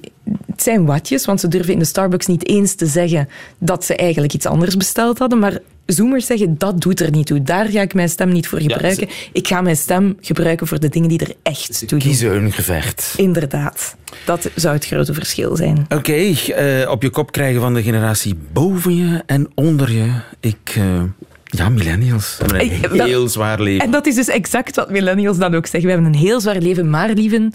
zijn 0.65 0.85
watjes, 0.87 1.25
want 1.25 1.41
ze 1.41 1.49
durven 1.49 1.73
in 1.73 1.79
de 1.79 1.85
Starbucks 1.85 2.27
niet 2.27 2.49
eens 2.49 2.75
te 2.75 2.87
zeggen 2.87 3.29
dat 3.59 3.85
ze 3.85 3.97
eigenlijk 3.97 4.33
iets 4.33 4.47
anders 4.47 4.77
besteld 4.77 5.19
hadden. 5.19 5.39
Maar 5.39 5.59
zoomers 5.87 6.27
zeggen, 6.27 6.59
dat 6.59 6.81
doet 6.81 7.01
er 7.01 7.11
niet 7.11 7.27
toe. 7.27 7.43
Daar 7.43 7.67
ga 7.67 7.81
ik 7.81 7.95
mijn 7.95 8.09
stem 8.09 8.29
niet 8.33 8.49
voor 8.49 8.61
gebruiken. 8.61 9.09
Ik 9.33 9.47
ga 9.49 9.61
mijn 9.61 9.77
stem 9.77 10.17
gebruiken 10.21 10.67
voor 10.67 10.81
de 10.81 10.89
dingen 10.89 11.09
die 11.09 11.19
er 11.19 11.35
echt 11.43 11.79
toe 11.79 11.89
doen. 11.89 11.99
Kiezen 11.99 12.31
hun 12.31 12.53
gevecht. 12.53 13.15
Inderdaad. 13.17 13.97
Dat 14.27 14.51
zou 14.55 14.75
het 14.75 14.87
grote 14.87 15.15
verschil 15.15 15.57
zijn. 15.57 15.87
Oké, 15.89 16.13
eh, 16.13 16.91
op 16.91 17.03
je 17.03 17.11
kop 17.11 17.33
krijgen 17.33 17.61
van 17.61 17.75
de 17.75 17.83
generatie 17.83 18.35
boven 18.53 18.97
je 18.97 19.23
en 19.27 19.49
onder 19.55 19.93
je. 19.93 20.13
Ik... 20.41 20.73
eh, 20.77 21.03
ja, 21.45 21.69
millennials 21.69 22.37
hebben 22.39 22.61
een 22.61 22.81
dat- 22.97 23.07
heel 23.07 23.29
zwaar 23.29 23.61
leven. 23.61 23.85
En 23.85 23.91
dat 23.91 24.07
is 24.07 24.15
dus 24.15 24.29
exact 24.29 24.77
wat 24.77 24.91
millennials 24.91 25.39
dan 25.39 25.55
ook 25.55 25.67
zeggen. 25.67 25.89
We 25.89 25.95
hebben 25.95 26.13
een 26.13 26.19
heel 26.27 26.41
zwaar 26.41 26.59
leven, 26.59 26.91
maar 26.91 27.11
lieven, 27.11 27.55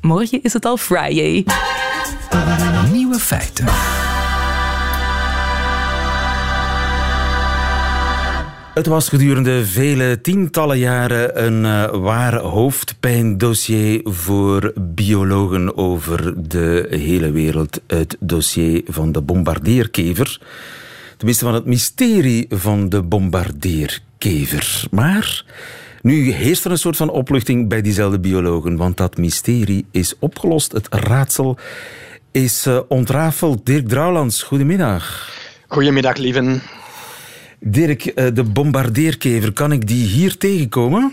morgen 0.00 0.42
is 0.42 0.52
het 0.52 0.64
al 0.64 0.76
Friday. 0.76 1.44
Nieuwe 2.92 3.18
feiten. 3.18 3.66
Het 8.74 8.86
was 8.86 9.08
gedurende 9.08 9.66
vele 9.66 10.20
tientallen 10.20 10.78
jaren 10.78 11.44
een 11.44 11.64
eh, 11.64 12.00
waar 12.00 12.36
hoofdpijndossier 12.36 14.00
voor 14.04 14.72
biologen 14.76 15.76
over 15.76 16.48
de 16.48 16.86
hele 16.90 17.30
wereld. 17.30 17.80
Het 17.86 18.16
dossier 18.20 18.82
van 18.86 19.12
de 19.12 19.20
bombardeerkever. 19.20 20.40
Tenminste, 21.16 21.44
van 21.44 21.54
het 21.54 21.64
mysterie 21.64 22.46
van 22.48 22.88
de 22.88 23.02
bombardeerkever. 23.02 24.84
Maar 24.90 25.44
nu 26.02 26.30
heerst 26.30 26.64
er 26.64 26.70
een 26.70 26.78
soort 26.78 26.96
van 26.96 27.10
opluchting 27.10 27.68
bij 27.68 27.82
diezelfde 27.82 28.20
biologen, 28.20 28.76
want 28.76 28.96
dat 28.96 29.16
mysterie 29.16 29.86
is 29.90 30.14
opgelost. 30.18 30.72
Het 30.72 30.86
raadsel 30.90 31.58
is 32.32 32.66
eh, 32.66 32.78
ontrafeld. 32.88 33.66
Dirk 33.66 33.88
Drouwlands, 33.88 34.42
goedemiddag. 34.42 35.30
Goedemiddag, 35.68 36.16
lieven. 36.16 36.62
Dirk, 37.58 38.06
eh, 38.06 38.26
de 38.34 38.42
bombardeerkever, 38.42 39.52
kan 39.52 39.72
ik 39.72 39.86
die 39.86 40.06
hier 40.06 40.36
tegenkomen? 40.36 41.12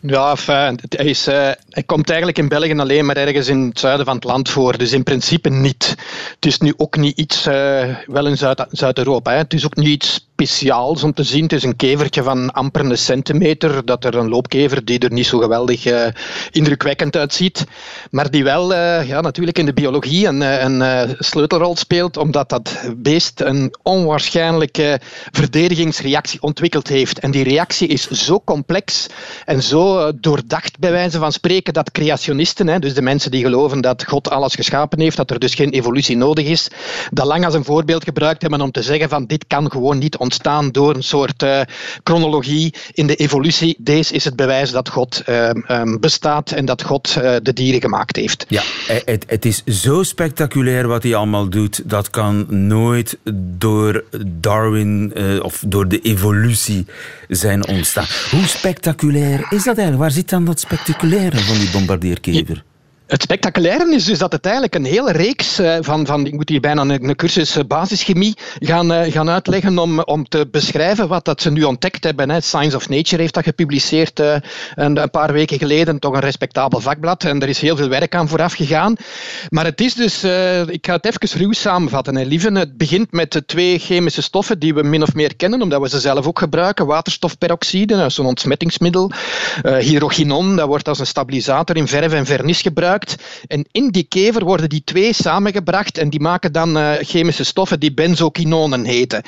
Ja, 0.00 0.36
fijn. 0.36 0.78
Het- 0.82 0.96
Hij, 0.96 1.06
is, 1.06 1.26
eh, 1.26 1.50
komt 1.86 2.08
eigenlijk 2.08 2.38
in 2.38 2.48
België 2.48 2.78
alleen 2.78 3.06
maar 3.06 3.16
ergens 3.16 3.48
in 3.48 3.60
het 3.60 3.78
zuiden 3.78 4.06
van 4.06 4.14
het 4.14 4.24
land 4.24 4.48
voor. 4.50 4.78
Dus 4.78 4.92
in 4.92 5.02
principe 5.02 5.48
niet. 5.48 5.94
Het 6.34 6.46
is 6.46 6.58
nu 6.58 6.74
ook 6.76 6.96
niet 6.96 7.18
iets, 7.18 7.46
eh, 7.46 7.94
wel 8.06 8.26
in 8.26 8.36
Zuid- 8.36 8.66
Zuid-Europa. 8.70 9.32
het 9.32 9.52
is 9.54 9.64
ook 9.64 9.76
niet 9.76 9.86
iets 9.88 10.27
speciaals 10.38 11.02
om 11.02 11.12
te 11.12 11.22
zien. 11.22 11.42
Het 11.42 11.52
is 11.52 11.62
een 11.62 11.76
kevertje 11.76 12.22
van 12.22 12.52
amper 12.52 12.84
een 12.84 12.98
centimeter. 12.98 13.84
Dat 13.84 14.04
er 14.04 14.14
een 14.14 14.28
loopkever 14.28 14.84
die 14.84 14.98
er 14.98 15.12
niet 15.12 15.26
zo 15.26 15.38
geweldig 15.38 15.86
uh, 15.86 16.06
indrukwekkend 16.50 17.16
uitziet. 17.16 17.64
Maar 18.10 18.30
die 18.30 18.44
wel 18.44 18.72
uh, 18.72 19.08
ja, 19.08 19.20
natuurlijk 19.20 19.58
in 19.58 19.66
de 19.66 19.72
biologie 19.72 20.26
een, 20.26 20.40
een 20.40 20.80
uh, 20.80 21.14
sleutelrol 21.18 21.76
speelt. 21.76 22.16
Omdat 22.16 22.48
dat 22.48 22.78
beest 22.96 23.40
een 23.40 23.74
onwaarschijnlijke 23.82 25.00
verdedigingsreactie 25.30 26.42
ontwikkeld 26.42 26.88
heeft. 26.88 27.18
En 27.18 27.30
die 27.30 27.44
reactie 27.44 27.88
is 27.88 28.10
zo 28.10 28.40
complex 28.44 29.06
en 29.44 29.62
zo 29.62 30.12
doordacht 30.20 30.78
bij 30.78 30.90
wijze 30.90 31.18
van 31.18 31.32
spreken 31.32 31.72
dat 31.72 31.90
creationisten, 31.90 32.68
hè, 32.68 32.78
dus 32.78 32.94
de 32.94 33.02
mensen 33.02 33.30
die 33.30 33.42
geloven 33.42 33.80
dat 33.80 34.04
God 34.04 34.30
alles 34.30 34.54
geschapen 34.54 35.00
heeft, 35.00 35.16
dat 35.16 35.30
er 35.30 35.38
dus 35.38 35.54
geen 35.54 35.70
evolutie 35.70 36.16
nodig 36.16 36.46
is, 36.46 36.68
dat 37.10 37.26
lang 37.26 37.44
als 37.44 37.54
een 37.54 37.64
voorbeeld 37.64 38.04
gebruikt 38.04 38.42
hebben 38.42 38.60
om 38.60 38.70
te 38.70 38.82
zeggen 38.82 39.08
van 39.08 39.26
dit 39.26 39.46
kan 39.46 39.70
gewoon 39.70 39.98
niet 39.98 40.16
ontstaan 40.28 40.70
door 40.70 40.94
een 40.94 41.02
soort 41.02 41.42
uh, 41.42 41.60
chronologie 42.04 42.74
in 42.92 43.06
de 43.06 43.14
evolutie. 43.14 43.76
Deze 43.78 44.14
is 44.14 44.24
het 44.24 44.36
bewijs 44.36 44.70
dat 44.70 44.88
God 44.88 45.22
uh, 45.26 45.50
um, 45.68 46.00
bestaat 46.00 46.50
en 46.50 46.64
dat 46.64 46.82
God 46.82 47.16
uh, 47.18 47.36
de 47.42 47.52
dieren 47.52 47.80
gemaakt 47.80 48.16
heeft. 48.16 48.44
Ja, 48.48 48.62
het, 49.04 49.24
het 49.26 49.44
is 49.44 49.64
zo 49.64 50.02
spectaculair 50.02 50.88
wat 50.88 51.02
hij 51.02 51.14
allemaal 51.14 51.48
doet. 51.48 51.82
Dat 51.84 52.10
kan 52.10 52.46
nooit 52.48 53.18
door 53.58 54.04
Darwin 54.26 55.12
of 55.42 55.62
door 55.66 55.88
de 55.88 56.00
evolutie 56.00 56.86
zijn 57.28 57.66
ontstaan. 57.68 58.06
Hoe 58.30 58.46
spectaculair 58.46 59.46
is 59.50 59.64
dat 59.64 59.76
eigenlijk? 59.76 59.98
Waar 59.98 60.10
zit 60.10 60.28
dan 60.28 60.44
dat 60.44 60.60
spectaculaire 60.60 61.38
van 61.38 61.58
die 61.58 61.70
bombardeerkever? 61.70 62.64
Het 63.08 63.22
spectaculaire 63.22 63.94
is 63.94 64.04
dus 64.04 64.18
dat 64.18 64.32
het 64.32 64.44
eigenlijk 64.44 64.74
een 64.74 64.84
hele 64.84 65.12
reeks 65.12 65.60
uh, 65.60 65.76
van, 65.80 66.06
van, 66.06 66.26
ik 66.26 66.32
moet 66.32 66.48
hier 66.48 66.60
bijna 66.60 66.80
een, 66.82 67.08
een 67.08 67.16
cursus 67.16 67.56
uh, 67.56 67.64
basischemie 67.66 68.36
gaan, 68.58 68.92
uh, 68.92 69.12
gaan 69.12 69.30
uitleggen 69.30 69.78
om, 69.78 70.00
om 70.00 70.28
te 70.28 70.48
beschrijven 70.50 71.08
wat 71.08 71.24
dat 71.24 71.42
ze 71.42 71.50
nu 71.50 71.62
ontdekt 71.62 72.04
hebben. 72.04 72.42
Science 72.42 72.76
of 72.76 72.88
Nature 72.88 73.20
heeft 73.20 73.34
dat 73.34 73.44
gepubliceerd 73.44 74.18
een, 74.18 74.42
een, 74.74 75.10
paar 75.10 75.32
weken 75.32 75.58
geleden, 75.58 75.98
toch 75.98 76.14
een 76.14 76.20
respectabel 76.20 76.80
vakblad. 76.80 77.24
En 77.24 77.42
er 77.42 77.48
is 77.48 77.60
heel 77.60 77.76
veel 77.76 77.88
werk 77.88 78.14
aan 78.14 78.28
vooraf 78.28 78.52
gegaan. 78.52 78.96
Maar 79.48 79.64
het 79.64 79.80
is 79.80 79.94
dus, 79.94 80.24
ik 80.66 80.86
ga 80.86 80.94
het 80.94 81.06
even 81.06 81.38
ruw 81.38 81.52
samenvatten. 81.52 82.16
Hè, 82.16 82.24
lieven. 82.24 82.54
Het 82.54 82.76
begint 82.76 83.12
met 83.12 83.42
twee 83.46 83.78
chemische 83.78 84.22
stoffen 84.22 84.58
die 84.58 84.74
we 84.74 84.82
min 84.82 85.02
of 85.02 85.14
meer 85.14 85.36
kennen, 85.36 85.62
omdat 85.62 85.80
we 85.80 85.88
ze 85.88 86.00
zelf 86.00 86.26
ook 86.26 86.38
gebruiken. 86.38 86.86
Waterstofperoxide, 86.86 88.08
zo'n 88.08 88.26
ontsmettingsmiddel. 88.26 89.12
hydroginon, 89.62 90.56
dat 90.56 90.66
wordt 90.66 90.88
als 90.88 90.98
een 90.98 91.06
stabilisator 91.06 91.76
in 91.76 91.88
verf 91.88 92.12
en 92.12 92.26
vernis 92.26 92.62
gebruikt. 92.62 92.97
En 93.46 93.66
in 93.72 93.88
die 93.90 94.06
kever 94.08 94.44
worden 94.44 94.68
die 94.68 94.82
twee 94.84 95.12
samengebracht 95.12 95.98
en 95.98 96.10
die 96.10 96.20
maken 96.20 96.52
dan 96.52 96.76
uh, 96.76 96.92
chemische 97.00 97.44
stoffen 97.44 97.80
die 97.80 97.94
benzokinonen 97.94 98.84
heten. 98.84 99.22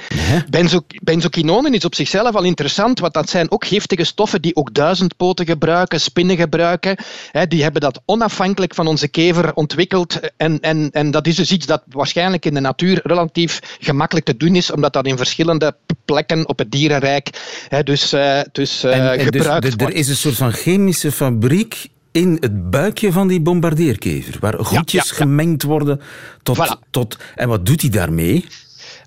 Benzo 0.50 0.80
benzokinonen 1.02 1.74
is 1.74 1.84
op 1.84 1.94
zichzelf 1.94 2.34
al 2.34 2.42
interessant, 2.42 2.98
want 2.98 3.14
dat 3.14 3.30
zijn 3.30 3.50
ook 3.50 3.64
giftige 3.64 4.04
stoffen 4.04 4.42
die 4.42 4.56
ook 4.56 4.74
duizendpoten 4.74 5.46
gebruiken, 5.46 6.00
spinnen 6.00 6.36
gebruiken. 6.36 6.96
Hè, 7.30 7.46
die 7.46 7.62
hebben 7.62 7.80
dat 7.80 8.00
onafhankelijk 8.04 8.74
van 8.74 8.86
onze 8.86 9.08
kever 9.08 9.54
ontwikkeld. 9.54 10.20
En, 10.36 10.60
en, 10.60 10.90
en 10.92 11.10
dat 11.10 11.26
is 11.26 11.36
dus 11.36 11.50
iets 11.50 11.66
dat 11.66 11.82
waarschijnlijk 11.88 12.46
in 12.46 12.54
de 12.54 12.60
natuur 12.60 13.00
relatief 13.02 13.60
gemakkelijk 13.80 14.26
te 14.26 14.36
doen 14.36 14.56
is, 14.56 14.70
omdat 14.70 14.92
dat 14.92 15.06
in 15.06 15.16
verschillende 15.16 15.76
plekken 16.04 16.48
op 16.48 16.58
het 16.58 16.70
dierenrijk 16.70 17.28
hè, 17.68 17.82
dus, 17.82 18.12
uh, 18.12 18.40
dus, 18.52 18.84
uh, 18.84 18.96
en, 18.96 19.18
en 19.18 19.24
gebruikt 19.24 19.62
dus, 19.62 19.74
wordt. 19.76 19.94
Er 19.94 20.00
is 20.00 20.08
een 20.08 20.16
soort 20.16 20.34
van 20.34 20.52
chemische 20.52 21.12
fabriek 21.12 21.88
in 22.12 22.36
het 22.40 22.70
buikje 22.70 23.12
van 23.12 23.28
die 23.28 23.40
bombardeerkever, 23.40 24.36
waar 24.40 24.64
goedjes 24.64 24.92
ja, 24.92 25.14
ja, 25.16 25.16
ja. 25.18 25.24
gemengd 25.24 25.62
worden 25.62 26.00
tot, 26.42 26.56
voilà. 26.56 26.90
tot... 26.90 27.18
En 27.34 27.48
wat 27.48 27.66
doet 27.66 27.80
hij 27.80 27.90
daarmee? 27.90 28.46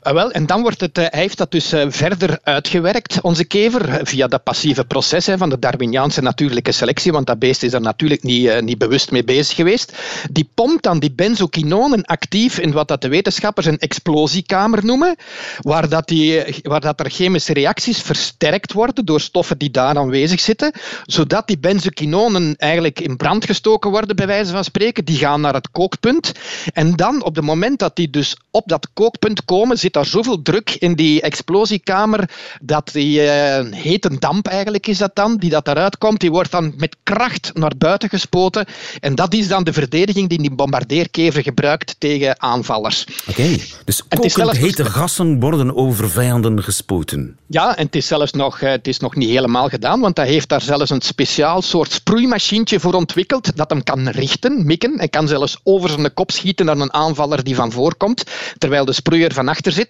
Uh, 0.08 0.14
wel, 0.14 0.32
en 0.32 0.46
dan 0.46 0.62
wordt 0.62 0.82
het, 0.82 0.98
uh, 0.98 1.06
hij 1.10 1.20
heeft 1.20 1.38
dat 1.38 1.52
dus 1.52 1.74
uh, 1.74 1.86
verder 1.88 2.40
uitgewerkt, 2.44 3.22
onze 3.22 3.46
kever, 3.46 4.00
via 4.04 4.28
dat 4.28 4.44
passieve 4.44 4.86
proces 4.86 5.26
hè, 5.26 5.38
van 5.38 5.50
de 5.50 5.60
Darwiniaanse 5.60 6.22
natuurlijke 6.22 6.72
selectie, 6.72 7.12
want 7.12 7.28
dat 7.28 7.40
beest 7.40 7.64
is 7.64 7.74
er 7.74 7.82
natuurlijk 7.82 8.24
niet, 8.24 8.62
niet 8.62 8.78
bewust 8.78 9.12
mee 9.12 9.24
bezig 9.24 9.56
geweest. 9.56 9.94
Die 10.32 10.50
pompt 10.54 10.84
dan 10.84 11.00
die 11.00 11.12
benzokinonen 11.12 12.04
actief 12.04 12.60
in 12.60 12.72
wat 12.72 12.88
dat 12.88 13.02
de 13.02 13.08
wetenschappers 13.08 13.66
een 13.66 13.78
explosiekamer 13.78 14.86
noemen, 14.86 15.16
waar, 15.60 15.90
dat 15.90 16.08
die, 16.08 16.44
waar 16.62 16.82
dat 16.82 17.00
er 17.00 17.10
chemische 17.10 17.54
reacties 17.54 18.02
versterkt 18.02 18.74
worden 18.74 19.06
door 19.06 19.22
stoffen 19.22 19.58
die 19.58 19.72
daar 19.72 19.98
aanwezig 19.98 20.40
zitten, 20.40 20.72
zodat 21.06 21.48
die 21.48 21.60
benzokinonen 21.60 22.56
eigenlijk 22.58 23.00
in 23.00 23.18
brand 23.18 23.46
gestoken 23.46 23.92
worden, 23.92 24.16
bij 24.16 24.28
wijze 24.28 24.52
van 24.52 24.64
spreken. 24.64 25.06
Die 25.06 25.18
gaan 25.18 25.42
naar 25.42 25.54
het 25.54 25.72
kookpunt. 25.72 26.32
En 26.74 26.96
dan, 26.96 27.24
op 27.24 27.36
het 27.36 27.46
moment 27.46 27.80
dat 27.80 27.96
die 27.96 28.10
dus 28.10 28.38
op 28.52 28.68
dat 28.68 28.88
kookpunt 28.94 29.46
komen, 29.46 29.78
zit 29.78 29.93
daar 29.94 30.06
zoveel 30.06 30.42
druk 30.42 30.76
in 30.80 30.96
die 30.96 31.22
explosiekamer 31.22 32.30
dat 32.62 32.90
die 32.94 33.22
uh, 33.22 33.72
hete 33.72 34.18
damp 34.20 34.48
eigenlijk 34.48 34.88
is 34.88 34.98
dat 34.98 35.12
dan, 35.14 35.38
die 35.38 35.50
dat 35.50 35.66
daaruit 35.66 35.98
komt, 35.98 36.20
die 36.20 36.32
wordt 36.32 36.52
dan 36.52 36.74
met 36.78 36.96
kracht 37.04 37.52
naar 37.54 37.72
buiten 37.78 38.10
gespoten. 38.10 38.66
En 39.00 39.16
dat 39.16 39.34
is 39.34 39.48
dan 39.48 39.64
de 39.64 39.74
verdediging 39.74 40.30
die 40.30 40.42
die 40.42 40.56
bombardeerkever 40.56 41.42
gebruikt 41.42 41.96
tegen 41.98 42.42
aanvallers. 42.42 43.06
Oké, 43.30 43.42
okay. 43.42 43.62
dus 43.86 44.08
kokend 44.08 44.58
hete 44.58 44.86
gassen 44.86 45.40
worden 45.40 45.76
over 45.76 46.10
vijanden 46.10 46.64
gespoten. 46.64 47.38
Ja, 47.48 47.78
en 47.78 47.86
het 47.86 47.96
is 47.96 48.08
zelfs 48.08 48.32
nog, 48.32 48.62
uh, 48.62 48.70
het 48.70 48.88
is 48.88 49.00
nog 49.00 49.16
niet 49.16 49.30
helemaal 49.30 49.70
gedaan, 49.70 50.00
want 50.00 50.18
hij 50.18 50.28
heeft 50.28 50.50
daar 50.50 50.62
zelfs 50.62 50.90
een 50.90 51.02
speciaal 51.02 51.62
soort 51.62 51.92
sproeimachientje 51.92 52.80
voor 52.80 52.94
ontwikkeld 52.94 53.56
dat 53.56 53.70
hem 53.70 53.84
kan 53.84 54.08
richten, 54.08 54.66
mikken. 54.66 54.98
Hij 54.98 55.08
kan 55.08 55.28
zelfs 55.28 55.58
over 55.64 55.90
zijn 55.90 56.14
kop 56.14 56.32
schieten 56.32 56.66
naar 56.66 56.78
een 56.78 56.94
aanvaller 56.94 57.44
die 57.44 57.56
van 57.56 57.72
voorkomt, 57.72 58.24
terwijl 58.58 58.86
de 58.86 58.94
sproeier 58.94 59.34
van 59.34 59.48
achter 59.48 59.72
zit. 59.72 59.83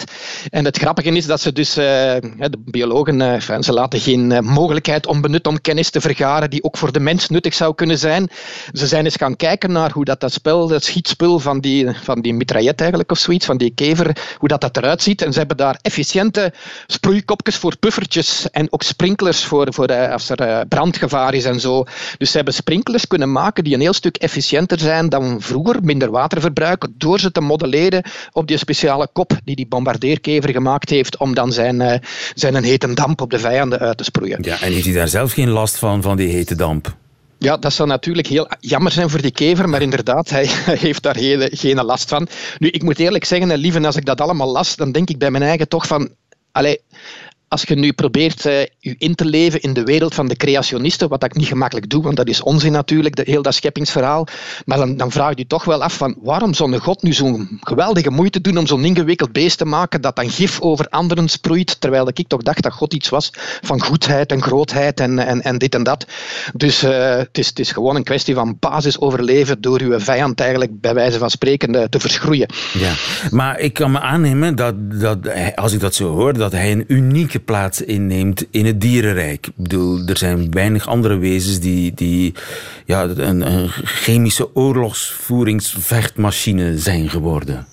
En 0.50 0.65
het 0.65 0.77
grappige 0.77 1.09
is 1.09 1.25
dat 1.25 1.41
ze 1.41 1.53
dus, 1.53 1.77
uh, 1.77 1.83
de 1.83 2.57
biologen, 2.65 3.19
uh, 3.19 3.62
ze 3.62 3.73
laten 3.73 4.00
geen 4.00 4.31
uh, 4.31 4.39
mogelijkheid 4.39 5.07
onbenut 5.07 5.47
om 5.47 5.62
kennis 5.62 5.89
te 5.89 6.01
vergaren 6.01 6.50
die 6.50 6.63
ook 6.63 6.77
voor 6.77 6.91
de 6.91 7.00
mens 7.00 7.29
nuttig 7.29 7.53
zou 7.53 7.75
kunnen 7.75 7.97
zijn. 7.97 8.29
Ze 8.71 8.88
zijn 8.88 9.05
eens 9.05 9.15
gaan 9.15 9.35
kijken 9.35 9.71
naar 9.71 9.91
hoe 9.91 10.05
dat, 10.05 10.19
dat 10.19 10.33
spel, 10.33 10.67
dat 10.67 10.83
schietspul 10.83 11.39
van 11.39 11.59
die, 11.59 11.89
van 12.03 12.21
die 12.21 12.33
mitraillet 12.33 12.79
eigenlijk 12.79 13.12
of 13.12 13.17
zoiets, 13.17 13.45
van 13.45 13.57
die 13.57 13.71
kever, 13.75 14.35
hoe 14.38 14.47
dat, 14.47 14.62
dat 14.62 14.77
eruit 14.77 15.01
ziet. 15.01 15.21
En 15.21 15.31
ze 15.33 15.39
hebben 15.39 15.57
daar 15.57 15.79
efficiënte 15.81 16.53
sproeikopjes 16.88 17.55
voor 17.55 17.77
puffertjes 17.77 18.50
en 18.51 18.67
ook 18.69 18.83
sprinklers 18.83 19.43
voor, 19.43 19.73
voor 19.73 20.12
als 20.12 20.29
er 20.29 20.67
brandgevaar 20.67 21.33
is 21.33 21.45
en 21.45 21.59
zo. 21.59 21.83
Dus 22.17 22.29
ze 22.29 22.35
hebben 22.35 22.53
sprinklers 22.53 23.07
kunnen 23.07 23.31
maken 23.31 23.63
die 23.63 23.73
een 23.73 23.81
heel 23.81 23.93
stuk 23.93 24.17
efficiënter 24.17 24.79
zijn 24.79 25.09
dan 25.09 25.41
vroeger, 25.41 25.83
minder 25.83 26.12
water 26.12 26.41
verbruiken, 26.41 26.93
door 26.97 27.19
ze 27.19 27.31
te 27.31 27.41
modelleren 27.41 28.03
op 28.31 28.47
die 28.47 28.57
speciale 28.57 29.07
kop 29.13 29.31
die 29.43 29.55
die 29.55 29.67
bombardeerkever 29.84 30.50
gemaakt 30.50 30.90
heeft 30.90 31.18
om 31.18 31.34
dan 31.34 31.52
zijn, 31.52 31.82
uh, 31.82 31.94
zijn 32.34 32.56
een 32.56 32.63
hete 32.63 32.94
damp 32.94 33.22
op 33.22 33.30
de 33.30 33.40
vijanden 33.40 33.80
uit 33.80 33.98
te 33.98 34.04
sproeien. 34.04 34.38
Ja, 34.42 34.62
en 34.62 34.72
heeft 34.72 34.86
hij 34.86 34.94
daar 34.94 35.08
zelf 35.08 35.32
geen 35.32 35.50
last 35.50 35.78
van, 35.78 36.02
van 36.02 36.18
die 36.18 36.30
hete 36.30 36.56
damp? 36.56 36.96
Ja, 37.38 37.58
dat 37.58 37.74
zou 37.74 37.88
natuurlijk 37.88 38.28
heel 38.28 38.48
jammer 38.60 38.92
zijn 38.92 39.10
voor 39.10 39.22
die 39.22 39.32
kever, 39.32 39.70
maar 39.70 39.82
inderdaad, 39.82 40.30
hij, 40.30 40.46
heeft 40.88 41.04
daar 41.04 41.18
geen, 41.18 41.50
geen 41.52 41.84
last 41.84 42.10
van. 42.10 42.28
Nu, 42.58 42.68
ik 42.68 42.84
moet 42.84 43.00
eerlijk 43.00 43.25
zeggen, 43.25 43.58
lieve, 43.58 43.86
als 43.86 43.96
ik 43.96 44.06
dat 44.06 44.22
allemaal 44.22 44.52
las, 44.52 44.75
dan 44.75 44.92
denk 44.92 45.10
ik 45.10 45.18
bij 45.18 45.32
mijn 45.32 45.44
eigen 45.44 45.68
toch 45.68 45.88
van... 45.88 46.10
Allee, 46.52 46.80
als 47.53 47.63
je 47.63 47.75
nu 47.75 47.93
probeert 47.93 48.45
uh, 48.45 48.60
je 48.79 48.95
in 48.98 49.15
te 49.15 49.25
leven 49.25 49.62
in 49.62 49.74
de 49.74 49.83
wereld 49.83 50.13
van 50.13 50.27
de 50.27 50.36
creationisten, 50.36 51.10
wat 51.10 51.24
ik 51.24 51.36
niet 51.36 51.48
gemakkelijk 51.48 51.89
doe, 51.89 52.03
want 52.03 52.15
dat 52.15 52.27
is 52.27 52.41
onzin 52.41 52.72
natuurlijk, 52.72 53.15
de, 53.15 53.24
heel 53.25 53.41
dat 53.41 53.53
scheppingsverhaal, 53.53 54.27
maar 54.65 54.77
dan, 54.77 54.98
dan 54.98 55.12
vraag 55.12 55.29
je 55.29 55.38
je 55.38 55.48
toch 55.48 55.63
wel 55.63 55.83
af 55.83 55.98
van 55.98 56.15
waarom 56.22 56.53
zou 56.53 56.74
een 56.74 56.79
God 56.79 57.01
nu 57.03 57.13
zo'n 57.13 57.60
geweldige 57.62 58.10
moeite 58.10 58.41
doen 58.41 58.57
om 58.57 58.67
zo'n 58.67 58.86
ingewikkeld 58.86 59.31
beest 59.31 59.57
te 59.57 59.65
maken 59.65 60.01
dat 60.01 60.15
dan 60.15 60.29
gif 60.29 60.62
over 60.62 60.88
anderen 60.88 61.29
sproeit, 61.29 61.81
terwijl 61.81 62.07
ik 62.07 62.27
toch 62.27 62.41
dacht 62.41 62.63
dat 62.63 62.74
God 62.74 62.93
iets 62.93 63.10
was 63.10 63.29
van 63.62 63.81
goedheid 63.81 64.31
en 64.31 64.41
grootheid 64.41 65.00
en, 65.00 65.19
en, 65.19 65.41
en 65.41 65.57
dit 65.57 65.75
en 65.75 65.83
dat. 65.83 66.05
Dus 66.53 66.83
uh, 66.83 67.15
het, 67.15 67.38
is, 67.38 67.48
het 67.48 67.60
is 67.60 67.72
gewoon 67.72 67.95
een 67.95 68.03
kwestie 68.03 68.33
van 68.33 68.57
basis 68.60 69.00
overleven 69.00 69.62
door 69.62 69.81
uw 69.81 70.00
vijand 70.00 70.39
eigenlijk 70.39 70.81
bij 70.81 70.93
wijze 70.93 71.17
van 71.17 71.29
spreken 71.29 71.89
te 71.89 72.00
verschroeien. 72.00 72.50
Ja, 72.74 72.93
maar 73.31 73.60
ik 73.60 73.74
kan 73.74 73.91
me 73.91 74.00
aannemen 74.00 74.55
dat, 74.55 74.75
dat 75.00 75.17
als 75.55 75.74
ik 75.74 75.79
dat 75.79 75.95
zo 75.95 76.12
hoor, 76.12 76.33
dat 76.33 76.51
hij 76.51 76.72
een 76.72 76.86
unieke 76.88 77.41
plaats 77.45 77.81
inneemt 77.81 78.45
in 78.51 78.65
het 78.65 78.81
dierenrijk. 78.81 79.47
Ik 79.47 79.53
bedoel, 79.55 80.05
er 80.05 80.17
zijn 80.17 80.51
weinig 80.51 80.88
andere 80.88 81.17
wezens 81.17 81.59
die, 81.59 81.93
die 81.93 82.33
ja, 82.85 83.03
een, 83.03 83.53
een 83.53 83.69
chemische 83.83 84.55
oorlogsvoeringsvechtmachine 84.55 86.77
zijn 86.77 87.09
geworden. 87.09 87.67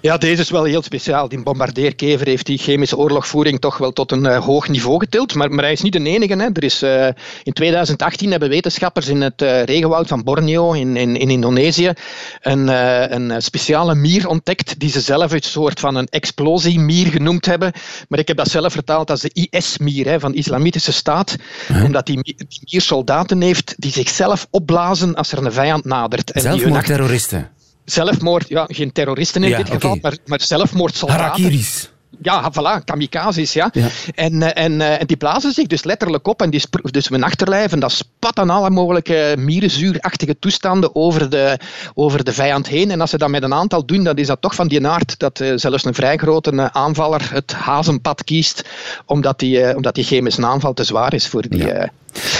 Ja, 0.00 0.16
deze 0.16 0.42
is 0.42 0.50
wel 0.50 0.64
heel 0.64 0.82
speciaal. 0.82 1.28
Die 1.28 1.42
bombardeerkever 1.42 2.26
heeft 2.26 2.46
die 2.46 2.58
chemische 2.58 2.96
oorlogvoering 2.96 3.60
toch 3.60 3.78
wel 3.78 3.92
tot 3.92 4.12
een 4.12 4.24
uh, 4.24 4.44
hoog 4.44 4.68
niveau 4.68 4.98
getild. 4.98 5.34
Maar, 5.34 5.50
maar 5.50 5.64
hij 5.64 5.72
is 5.72 5.80
niet 5.80 5.92
de 5.92 6.02
enige. 6.02 6.36
Hè. 6.36 6.48
Er 6.52 6.64
is, 6.64 6.82
uh, 6.82 7.06
in 7.42 7.52
2018 7.52 8.30
hebben 8.30 8.48
wetenschappers 8.48 9.08
in 9.08 9.20
het 9.20 9.42
uh, 9.42 9.62
regenwoud 9.62 10.08
van 10.08 10.24
Borneo 10.24 10.72
in, 10.72 10.96
in, 10.96 11.16
in 11.16 11.30
Indonesië 11.30 11.92
een, 12.40 12.68
een 13.14 13.42
speciale 13.42 13.94
mier 13.94 14.28
ontdekt 14.28 14.78
die 14.78 14.90
ze 14.90 15.00
zelf 15.00 15.32
een 15.32 15.42
soort 15.42 15.80
van 15.80 15.94
een 15.94 16.08
explosiemier 16.08 17.06
genoemd 17.06 17.46
hebben. 17.46 17.72
Maar 18.08 18.18
ik 18.18 18.28
heb 18.28 18.36
dat 18.36 18.48
zelf 18.48 18.72
vertaald 18.72 19.10
als 19.10 19.20
de 19.20 19.48
IS-mier 19.50 20.20
van 20.20 20.32
de 20.32 20.38
Islamitische 20.38 20.92
Staat. 20.92 21.36
Omdat 21.84 22.06
die, 22.06 22.22
die 22.22 22.36
mier 22.70 22.80
soldaten 22.80 23.40
heeft 23.40 23.74
die 23.76 23.92
zichzelf 23.92 24.46
opblazen 24.50 25.14
als 25.14 25.32
er 25.32 25.44
een 25.44 25.52
vijand 25.52 25.84
nadert. 25.84 26.30
En 26.30 26.40
Zelfmoordterroristen? 26.40 27.50
Zelfmoord, 27.92 28.48
ja, 28.48 28.66
geen 28.68 28.92
terroristen 28.92 29.42
in 29.42 29.48
ja, 29.48 29.56
dit 29.56 29.70
geval, 29.70 29.98
maar, 30.02 30.16
maar 30.26 30.40
zelfmoordsoldaten. 30.40 31.24
Harakiris. 31.24 31.90
ja, 32.22 32.52
voilà, 32.52 32.84
kamikazes, 32.84 33.52
ja. 33.52 33.70
En, 34.14 34.42
eh, 34.42 34.64
en, 34.64 34.80
eh, 34.80 35.00
en 35.00 35.06
die 35.06 35.16
blazen 35.16 35.52
zich 35.52 35.66
dus 35.66 35.84
letterlijk 35.84 36.28
op 36.28 36.42
en 36.42 36.50
die 36.50 36.62
dus 36.82 37.08
mijn 37.08 37.24
achterlijf 37.24 37.72
en 37.72 37.80
dat 37.80 37.92
spat 37.92 38.38
aan 38.38 38.50
alle 38.50 38.70
mogelijke 38.70 39.34
mierenzuurachtige 39.38 40.38
toestanden 40.38 40.94
over 40.94 41.30
de, 41.30 41.58
over 41.94 42.24
de 42.24 42.32
vijand 42.32 42.68
heen. 42.68 42.90
En 42.90 43.00
als 43.00 43.10
ze 43.10 43.18
dat 43.18 43.28
met 43.28 43.42
een 43.42 43.54
aantal 43.54 43.86
doen, 43.86 44.04
dan 44.04 44.16
is 44.16 44.26
dat 44.26 44.40
toch 44.40 44.54
van 44.54 44.68
die 44.68 44.86
aard 44.86 45.18
dat 45.18 45.40
uh, 45.40 45.52
zelfs 45.56 45.84
een 45.84 45.94
vrij 45.94 46.16
grote 46.16 46.72
aanvaller 46.72 47.32
het 47.32 47.52
hazenpad 47.52 48.24
kiest, 48.24 48.64
omdat 49.06 49.38
die, 49.38 49.76
omdat 49.76 49.94
die 49.94 50.04
chemische 50.04 50.46
aanval 50.46 50.72
te 50.72 50.84
zwaar 50.84 51.14
is 51.14 51.26
voor 51.26 51.48
die... 51.48 51.72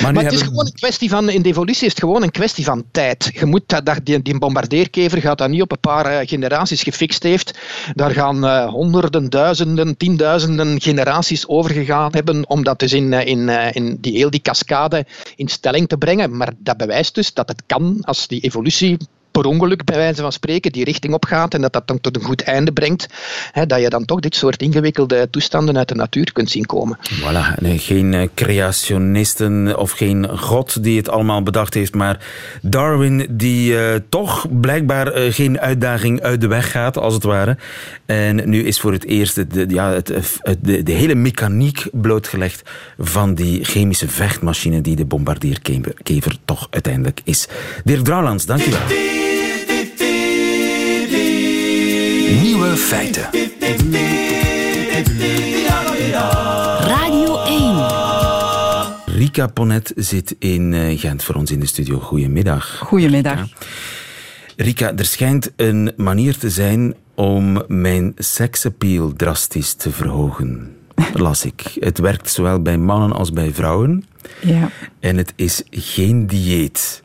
Maar, 0.03 0.12
maar 0.12 0.25
het 0.25 0.33
is 0.33 0.43
gewoon 0.43 0.67
een 0.67 0.73
kwestie 0.73 1.09
van, 1.09 1.31
in 1.31 1.43
de 1.43 1.49
evolutie 1.49 1.87
is 1.87 1.93
het 1.93 2.00
gewoon 2.00 2.23
een 2.23 2.31
kwestie 2.31 2.65
van 2.65 2.85
tijd. 2.91 3.31
Je 3.35 3.47
moet 3.47 3.62
dat, 3.67 3.87
dat 3.87 4.00
die, 4.03 4.23
die 4.23 4.39
bombardeerkever 4.39 5.21
gaat 5.21 5.39
dat 5.39 5.49
niet 5.49 5.62
op 5.62 5.73
een 5.73 5.81
paar 5.81 6.27
generaties 6.27 6.83
gefixt 6.83 7.23
heeft. 7.23 7.59
Daar 7.95 8.11
gaan 8.11 8.69
honderden, 8.69 9.31
duizenden 9.31 9.69
duizenden, 9.71 9.97
tienduizenden 9.97 10.81
generaties 10.81 11.49
overgegaan 11.49 12.12
hebben 12.12 12.49
om 12.49 12.62
dat 12.62 12.79
dus 12.79 12.93
in, 12.93 13.12
eh, 13.12 13.27
in, 13.27 13.49
eh, 13.49 13.75
in 13.75 13.99
die, 14.00 14.17
heel 14.17 14.31
die 14.31 14.43
cascade 14.43 15.07
in 15.37 15.49
stelling 15.49 15.89
te 15.89 15.97
brengen. 15.97 16.37
Maar 16.37 16.53
dat 16.59 16.77
bewijst 16.77 17.15
dus 17.15 17.33
dat 17.33 17.49
het 17.49 17.62
kan 17.67 17.99
als 18.00 18.27
die 18.27 18.41
evolutie 18.41 18.97
per 19.30 19.44
ongeluk, 19.44 19.84
bij 19.84 19.96
wijze 19.96 20.22
van 20.22 20.32
spreken, 20.32 20.72
die 20.72 20.84
richting 20.84 21.14
opgaat 21.14 21.54
en 21.54 21.60
dat 21.60 21.72
dat 21.72 21.87
dan 21.87 22.00
tot 22.00 22.16
een 22.16 22.22
goed 22.22 22.42
einde 22.42 22.72
brengt, 22.72 23.06
hè, 23.52 23.66
dat 23.66 23.80
je 23.80 23.88
dan 23.88 24.04
toch 24.04 24.20
dit 24.20 24.34
soort 24.34 24.62
ingewikkelde 24.62 25.28
toestanden 25.30 25.78
uit 25.78 25.88
de 25.88 25.94
natuur 25.94 26.32
kunt 26.32 26.50
zien 26.50 26.66
komen. 26.66 26.99
Voilà, 27.20 27.58
nee, 27.60 27.78
geen 27.78 28.14
eh, 28.14 28.28
creationisten 28.34 29.78
of 29.78 29.90
geen 29.90 30.38
god 30.38 30.82
die 30.82 30.96
het 30.96 31.08
allemaal 31.08 31.42
bedacht 31.42 31.75
heeft, 31.75 31.94
maar 31.94 32.18
Darwin 32.62 33.26
die 33.30 33.72
uh, 33.72 33.94
toch 34.08 34.46
blijkbaar 34.60 35.18
uh, 35.18 35.32
geen 35.32 35.60
uitdaging 35.60 36.20
uit 36.20 36.40
de 36.40 36.46
weg 36.46 36.70
gaat, 36.70 36.99
als 36.99 37.14
het 37.14 37.22
ware. 37.22 37.56
En 38.06 38.49
nu 38.49 38.64
is 38.64 38.80
voor 38.80 38.92
het 38.92 39.04
eerst 39.04 39.52
de, 39.54 39.66
ja, 39.68 39.92
het, 39.92 40.06
de, 40.60 40.82
de 40.82 40.92
hele 40.92 41.14
mechaniek 41.14 41.87
blootgelegd 41.92 42.62
van 42.99 43.34
die 43.34 43.64
chemische 43.64 44.08
vechtmachine 44.08 44.80
die 44.80 44.96
de 44.96 45.04
bombardierkever 45.04 46.37
toch 46.44 46.66
uiteindelijk 46.70 47.20
is. 47.25 47.49
Dirk 47.84 48.04
Drouwlands, 48.04 48.46
dankjewel. 48.46 49.29
Nieuwe 52.30 52.76
feiten. 52.76 53.28
Radio 56.80 57.42
1. 57.42 59.16
Rika 59.16 59.46
Ponet 59.46 59.92
zit 59.96 60.37
in 60.38 60.75
eh, 60.75 60.99
Gent 60.99 61.25
voor 61.25 61.34
ons 61.34 61.50
in 61.50 61.60
de 61.60 61.66
studio. 61.66 61.99
Goedemiddag. 61.99 62.78
Goedemiddag. 62.78 63.46
Rika, 64.56 64.92
er 64.96 65.04
schijnt 65.04 65.52
een 65.56 65.92
manier 65.96 66.38
te 66.38 66.50
zijn 66.50 66.94
om 67.14 67.62
mijn 67.66 68.12
seksappeal 68.16 69.12
drastisch 69.16 69.75
te 69.75 69.90
verhogen. 69.90 70.76
Las 71.12 71.44
ik. 71.44 71.76
Het 71.80 71.99
werkt 71.99 72.30
zowel 72.30 72.62
bij 72.62 72.78
mannen 72.78 73.12
als 73.12 73.32
bij 73.32 73.52
vrouwen. 73.52 74.04
Ja. 74.40 74.70
En 75.00 75.16
het 75.16 75.32
is 75.37 75.62
geen 75.70 76.26
dieet. 76.26 77.02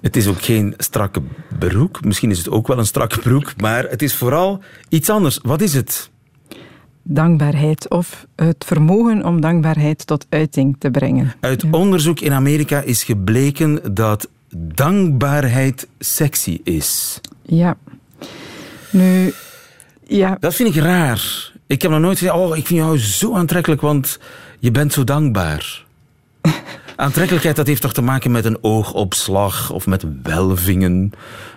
Het 0.00 0.16
is 0.16 0.26
ook 0.26 0.42
geen 0.42 0.74
strakke 0.76 1.22
broek. 1.58 2.04
Misschien 2.04 2.30
is 2.30 2.38
het 2.38 2.50
ook 2.50 2.66
wel 2.66 2.78
een 2.78 2.86
strakke 2.86 3.18
broek, 3.18 3.52
maar 3.56 3.84
het 3.84 4.02
is 4.02 4.14
vooral 4.14 4.62
iets 4.88 5.10
anders. 5.10 5.38
Wat 5.42 5.60
is 5.60 5.74
het? 5.74 6.10
Dankbaarheid 7.02 7.90
of 7.90 8.26
het 8.36 8.64
vermogen 8.64 9.24
om 9.24 9.40
dankbaarheid 9.40 10.06
tot 10.06 10.26
uiting 10.28 10.76
te 10.78 10.90
brengen. 10.90 11.34
Uit 11.40 11.64
onderzoek 11.70 12.20
in 12.20 12.32
Amerika 12.32 12.80
is 12.80 13.04
gebleken 13.04 13.94
dat 13.94 14.28
dankbaarheid 14.56 15.88
sexy 15.98 16.60
is. 16.64 17.20
Ja. 17.42 17.76
Nu, 18.90 19.34
ja. 20.06 20.36
Dat 20.40 20.54
vind 20.54 20.74
ik 20.74 20.82
raar. 20.82 21.52
Ik 21.66 21.82
heb 21.82 21.90
nog 21.90 22.00
nooit 22.00 22.18
gezegd, 22.18 22.36
oh, 22.36 22.56
ik 22.56 22.66
vind 22.66 22.78
jou 22.78 22.98
zo 22.98 23.34
aantrekkelijk, 23.34 23.80
want 23.80 24.18
je 24.58 24.70
bent 24.70 24.92
zo 24.92 25.04
dankbaar. 25.04 25.84
Aantrekkelijkheid, 27.00 27.56
dat 27.56 27.66
heeft 27.66 27.82
toch 27.82 27.92
te 27.92 28.02
maken 28.02 28.30
met 28.30 28.44
een 28.44 28.58
oogopslag 28.60 29.70
of 29.72 29.86
met 29.86 30.04
welvingen? 30.22 31.12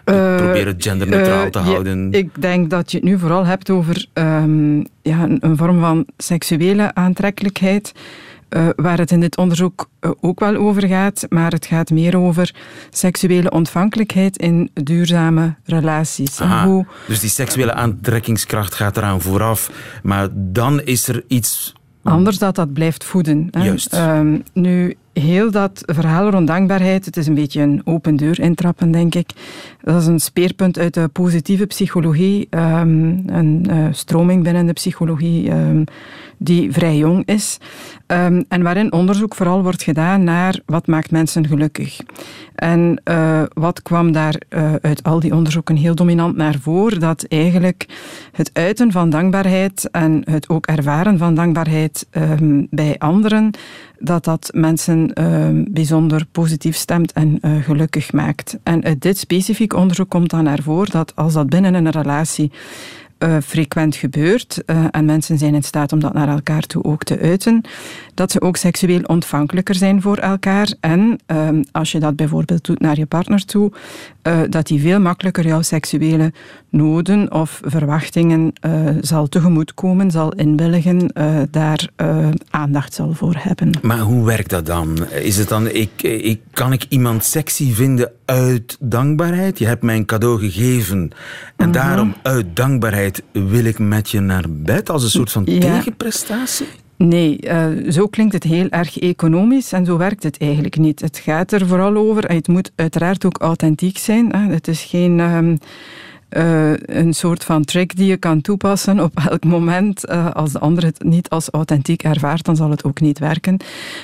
Uh, 0.06 0.36
probeer 0.36 0.66
het 0.66 0.84
genderneutraal 0.84 1.50
te 1.50 1.60
uh, 1.60 1.66
houden. 1.66 2.14
ik 2.14 2.42
denk 2.42 2.70
dat 2.70 2.92
je 2.92 2.98
het 2.98 3.06
nu 3.06 3.20
vooral 3.20 3.46
hebt 3.46 3.70
over 3.70 4.06
um, 4.14 4.86
ja, 5.02 5.24
een, 5.24 5.38
een, 5.40 5.58
vorm 5.58 5.80
van 5.80 6.06
seksuele 6.18 6.94
aantrekkelijkheid. 6.94 7.92
Uh, 8.50 8.68
waar 8.76 8.98
het 8.98 9.12
in 9.12 9.20
dit 9.20 9.38
onderzoek 9.38 9.90
ook 10.20 10.40
wel 10.40 10.56
over 10.56 10.88
gaat, 10.88 11.26
maar 11.30 11.52
het 11.52 11.66
gaat 11.66 11.90
meer 11.90 12.18
over 12.18 12.56
seksuele 12.90 13.52
ontvankelijkheid 13.52 14.38
in 14.38 14.70
duurzame 14.74 15.56
relaties. 15.64 16.40
Hoe... 16.40 16.86
Dus 17.08 17.20
die 17.20 17.30
seksuele 17.30 17.74
aantrekkingskracht 17.74 18.74
gaat 18.74 18.98
eraan 18.98 19.22
vooraf, 19.22 19.72
maar 20.04 20.28
dan 20.32 20.82
is 20.82 21.08
er 21.08 21.24
iets 21.28 21.74
Anders 22.04 22.38
dat 22.38 22.56
dat 22.56 22.74
blijft 22.74 23.04
voeden. 23.04 23.48
Hè. 23.52 23.64
Juist. 23.64 23.94
Um, 23.94 24.44
nu, 24.54 24.96
heel 25.14 25.52
dat 25.52 25.84
verhaal 25.86 26.30
rond 26.30 26.48
dankbaarheid, 26.48 27.06
het 27.06 27.18
is 27.18 27.28
een 27.28 27.34
beetje 27.34 27.62
een 27.62 27.82
open 27.84 28.16
deur 28.16 28.40
intrappen, 28.40 28.92
denk 28.92 29.16
ik. 29.16 29.30
Dat 29.82 30.02
is 30.02 30.08
een 30.08 30.20
speerpunt 30.20 30.80
uit 30.80 30.94
de 30.94 31.08
positieve 31.08 31.66
psychologie, 31.66 32.48
um, 32.50 33.24
een 33.26 33.68
uh, 33.70 33.88
stroming 33.92 34.44
binnen 34.44 34.66
de 34.66 34.74
psychologie 34.74 35.52
um, 35.52 35.84
die 36.38 36.72
vrij 36.72 36.98
jong 36.98 37.26
is. 37.26 37.58
Um, 38.12 38.46
en 38.48 38.62
waarin 38.64 38.92
onderzoek 38.92 39.36
vooral 39.36 39.64
wordt 39.64 39.84
gedaan 39.84 40.24
naar 40.24 40.60
wat 40.66 40.88
maakt 40.88 41.12
mensen 41.12 41.48
gelukkig. 41.48 42.00
En 42.56 43.02
uh, 43.06 43.42
wat 43.54 43.82
kwam 43.82 44.12
daar 44.12 44.42
uh, 44.50 44.74
uit 44.82 45.04
al 45.04 45.20
die 45.20 45.36
onderzoeken 45.36 45.76
heel 45.76 45.96
dominant 45.96 46.36
naar 46.36 46.56
voren? 46.62 47.00
Dat 47.00 47.26
eigenlijk 47.28 47.86
het 48.32 48.50
uiten 48.54 48.92
van 48.92 49.10
dankbaarheid 49.10 49.90
en 49.92 50.22
het 50.30 50.50
ook 50.50 50.66
ervaren 50.66 51.18
van 51.18 51.36
dankbaarheid 51.36 52.08
um, 52.12 52.68
bij 52.70 52.96
anderen, 52.98 53.52
dat 54.00 54.24
dat 54.24 54.50
mensen 54.54 55.24
um, 55.24 55.66
bijzonder 55.70 56.26
positief 56.32 56.76
stemt 56.76 57.12
en 57.12 57.38
uh, 57.42 57.64
gelukkig 57.64 58.14
maakt. 58.14 58.58
En 58.64 58.84
uit 58.84 59.02
dit 59.02 59.18
specifiek 59.18 59.74
onderzoek 59.74 60.10
komt 60.10 60.30
dan 60.30 60.44
naar 60.44 60.62
voren 60.62 60.92
dat 60.92 61.16
als 61.16 61.34
dat 61.34 61.50
binnen 61.50 61.74
een 61.74 61.90
relatie 61.90 62.52
uh, 63.24 63.38
frequent 63.44 63.96
gebeurt 63.96 64.64
uh, 64.66 64.86
en 64.92 65.06
mensen 65.06 65.38
zijn 65.38 65.56
in 65.56 65.64
staat 65.64 65.92
om 65.92 66.00
dat 66.00 66.14
naar 66.14 66.28
elkaar 66.28 66.62
toe 66.62 66.84
ook 66.84 67.04
te 67.04 67.20
uiten, 67.20 67.62
dat 68.14 68.32
ze 68.32 68.42
ook 68.42 68.58
seksueel 68.58 69.02
ontvankelijker 69.02 69.76
zijn 69.76 70.02
voor 70.02 70.18
elkaar. 70.18 70.74
En 70.80 71.20
uh, 71.28 71.50
als 71.72 71.92
je 71.92 72.00
dat 72.00 72.16
bijvoorbeeld 72.16 72.66
doet 72.66 72.80
naar 72.80 72.98
je 72.98 73.06
partner 73.06 73.46
toe, 73.46 73.72
uh, 74.24 74.40
dat 74.50 74.68
die 74.68 74.82
veel 74.82 75.00
makkelijker 75.00 75.48
jouw 75.48 75.62
seksuele 75.62 76.34
noden 76.70 77.32
of 77.32 77.62
verwachtingen 77.64 78.54
zal 79.02 79.28
tegemoetkomen, 79.28 80.12
zal 80.12 80.34
inwilligen, 80.34 81.14
daar 81.52 81.88
aandacht 82.50 82.94
zal 82.94 83.14
voor 83.14 83.36
hebben. 83.38 83.80
Maar 83.82 84.00
hoe 84.00 84.26
werkt 84.26 84.50
dat 84.50 84.66
dan? 84.66 84.98
Is 85.10 85.38
het 85.38 85.48
dan, 85.48 85.68
ik, 85.68 86.02
ik, 86.02 86.42
kan 86.54 86.74
ik 86.74 86.86
iemand 86.90 87.26
sexy 87.26 87.74
vinden 87.74 88.12
uit 88.26 88.78
dankbaarheid? 88.80 89.60
Je 89.60 89.66
hebt 89.66 89.82
mij 89.84 89.96
een 89.96 90.06
cadeau 90.06 90.40
gegeven 90.40 91.12
en 91.56 91.64
-hmm. 91.64 91.72
daarom 91.72 92.16
uit 92.22 92.46
dankbaarheid 92.56 93.24
wil 93.32 93.66
ik 93.66 93.80
met 93.80 94.10
je 94.10 94.20
naar 94.20 94.46
bed 94.50 94.90
als 94.90 95.04
een 95.04 95.10
soort 95.10 95.32
van 95.32 95.44
Ja. 95.46 95.60
tegenprestatie? 95.60 96.68
Nee, 97.02 97.38
uh, 97.42 97.92
zo 97.92 98.08
klinkt 98.08 98.34
het 98.34 98.44
heel 98.44 98.70
erg 98.70 99.00
economisch 99.00 99.72
en 99.72 99.86
zo 99.86 99.98
werkt 99.98 100.24
het 100.24 100.38
eigenlijk 100.38 100.78
niet. 100.78 101.02
Het 101.02 101.18
gaat 101.18 101.52
er 101.52 101.68
vooral 101.68 101.96
over, 101.96 102.26
en 102.26 102.36
het 102.36 102.48
moet 102.48 102.72
uiteraard 102.76 103.26
ook 103.26 103.38
authentiek 103.38 103.98
zijn. 103.98 104.36
Het 104.36 104.68
is 104.68 104.84
geen... 104.84 105.20
Um, 105.20 105.58
uh, 106.38 106.74
een 106.78 107.14
soort 107.14 107.44
van 107.44 107.64
trick 107.64 107.96
die 107.96 108.06
je 108.06 108.18
kan 108.18 108.42
toepassen 108.42 109.00
op 109.00 109.20
elk 109.30 109.44
moment. 109.44 110.10
Uh, 110.10 110.32
als 110.32 110.52
de 110.52 110.60
ander 110.60 110.84
het 110.84 111.04
niet 111.04 111.30
als 111.30 111.50
authentiek 111.50 112.04
ervaart, 112.04 112.46
dan 112.46 112.56
zal 112.56 112.70
het 112.70 112.84
ook 112.84 113.00
niet 113.00 113.20
werken. 113.20 113.58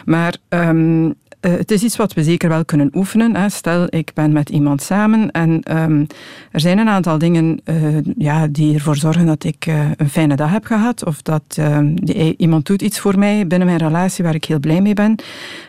Maar 0.06 0.36
um, 0.50 1.14
uh, 1.42 1.52
het 1.52 1.72
is 1.72 1.84
iets 1.84 1.96
wat 1.96 2.14
we 2.14 2.24
zeker 2.24 2.50
wel 2.50 2.66
kunnen 2.66 2.90
oefenen. 2.94 3.36
Hè. 3.36 3.50
Stel, 3.50 3.88
ik 3.90 4.12
ben 4.14 4.32
met 4.32 4.50
iemand 4.50 4.82
samen 4.82 5.32
en 5.32 5.78
um, 5.78 6.08
er 6.52 6.60
zijn 6.60 6.78
een 6.78 6.90
aantal 6.90 7.18
dingen 7.18 7.60
uh, 7.66 7.98
ja, 8.18 8.48
die 8.48 8.74
ervoor 8.74 8.96
zorgen 8.96 9.26
dat 9.26 9.44
ik 9.44 9.66
uh, 9.66 9.90
een 9.98 10.10
fijne 10.10 10.36
dag 10.36 10.52
heb 10.52 10.66
gehad 10.66 11.06
of 11.06 11.22
dat 11.22 11.60
die, 11.94 12.36
iemand 12.38 12.66
doet 12.66 12.82
iets 12.82 13.00
voor 13.00 13.20
mij 13.20 13.48
binnen 13.48 13.68
mijn 13.68 13.80
relatie 13.80 14.24
waar 14.24 14.36
ik 14.36 14.46
heel 14.46 14.60
blij 14.60 14.82
mee 14.82 14.94
ben. 14.94 15.16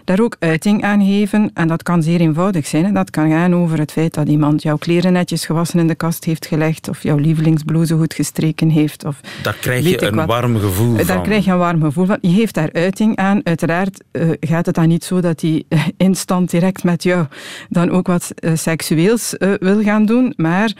Daar 0.04 0.20
ook 0.20 0.36
uiting 0.38 0.82
aan 0.82 1.04
geven 1.04 1.50
en 1.54 1.68
dat 1.68 1.82
kan 1.82 2.02
zeer 2.02 2.20
eenvoudig 2.20 2.66
zijn. 2.66 2.84
Hè. 2.84 2.92
Dat 2.92 3.10
kan 3.10 3.30
gaan 3.30 3.54
over 3.54 3.78
het 3.78 3.92
feit 3.92 4.14
dat 4.14 4.28
iemand 4.28 4.62
jouw 4.62 4.76
kleren 4.76 5.12
netjes 5.12 5.46
gewassen 5.46 5.78
in 5.78 5.86
de 5.86 5.94
kast 5.94 6.24
heeft 6.24 6.46
gelegd 6.46 6.88
of 6.88 7.02
jouw 7.02 7.16
lievelingsblouse 7.16 7.94
goed 7.94 8.14
gestreken 8.14 8.68
heeft. 8.68 9.04
Of 9.04 9.20
daar 9.42 9.56
krijg 9.60 9.88
je 9.88 10.02
een 10.02 10.14
wat. 10.14 10.26
warm 10.26 10.58
gevoel 10.58 10.94
daar 10.94 11.04
van. 11.04 11.14
Daar 11.14 11.24
krijg 11.24 11.44
je 11.44 11.50
een 11.50 11.58
warm 11.58 11.82
gevoel 11.82 12.06
van. 12.06 12.18
Je 12.20 12.34
geeft 12.34 12.54
daar 12.54 12.72
uiting 12.72 13.16
aan. 13.16 13.40
Uiteraard 13.44 14.04
gaat 14.40 14.66
het 14.66 14.74
dan 14.74 14.88
niet 14.88 15.04
zo 15.04 15.20
dat 15.20 15.40
die 15.40 15.57
instant 15.96 16.50
direct 16.50 16.84
met 16.84 17.02
jou 17.02 17.26
dan 17.68 17.90
ook 17.90 18.06
wat 18.06 18.32
uh, 18.40 18.50
seksueels 18.54 19.34
uh, 19.38 19.54
wil 19.58 19.82
gaan 19.82 20.06
doen. 20.06 20.32
Maar 20.36 20.72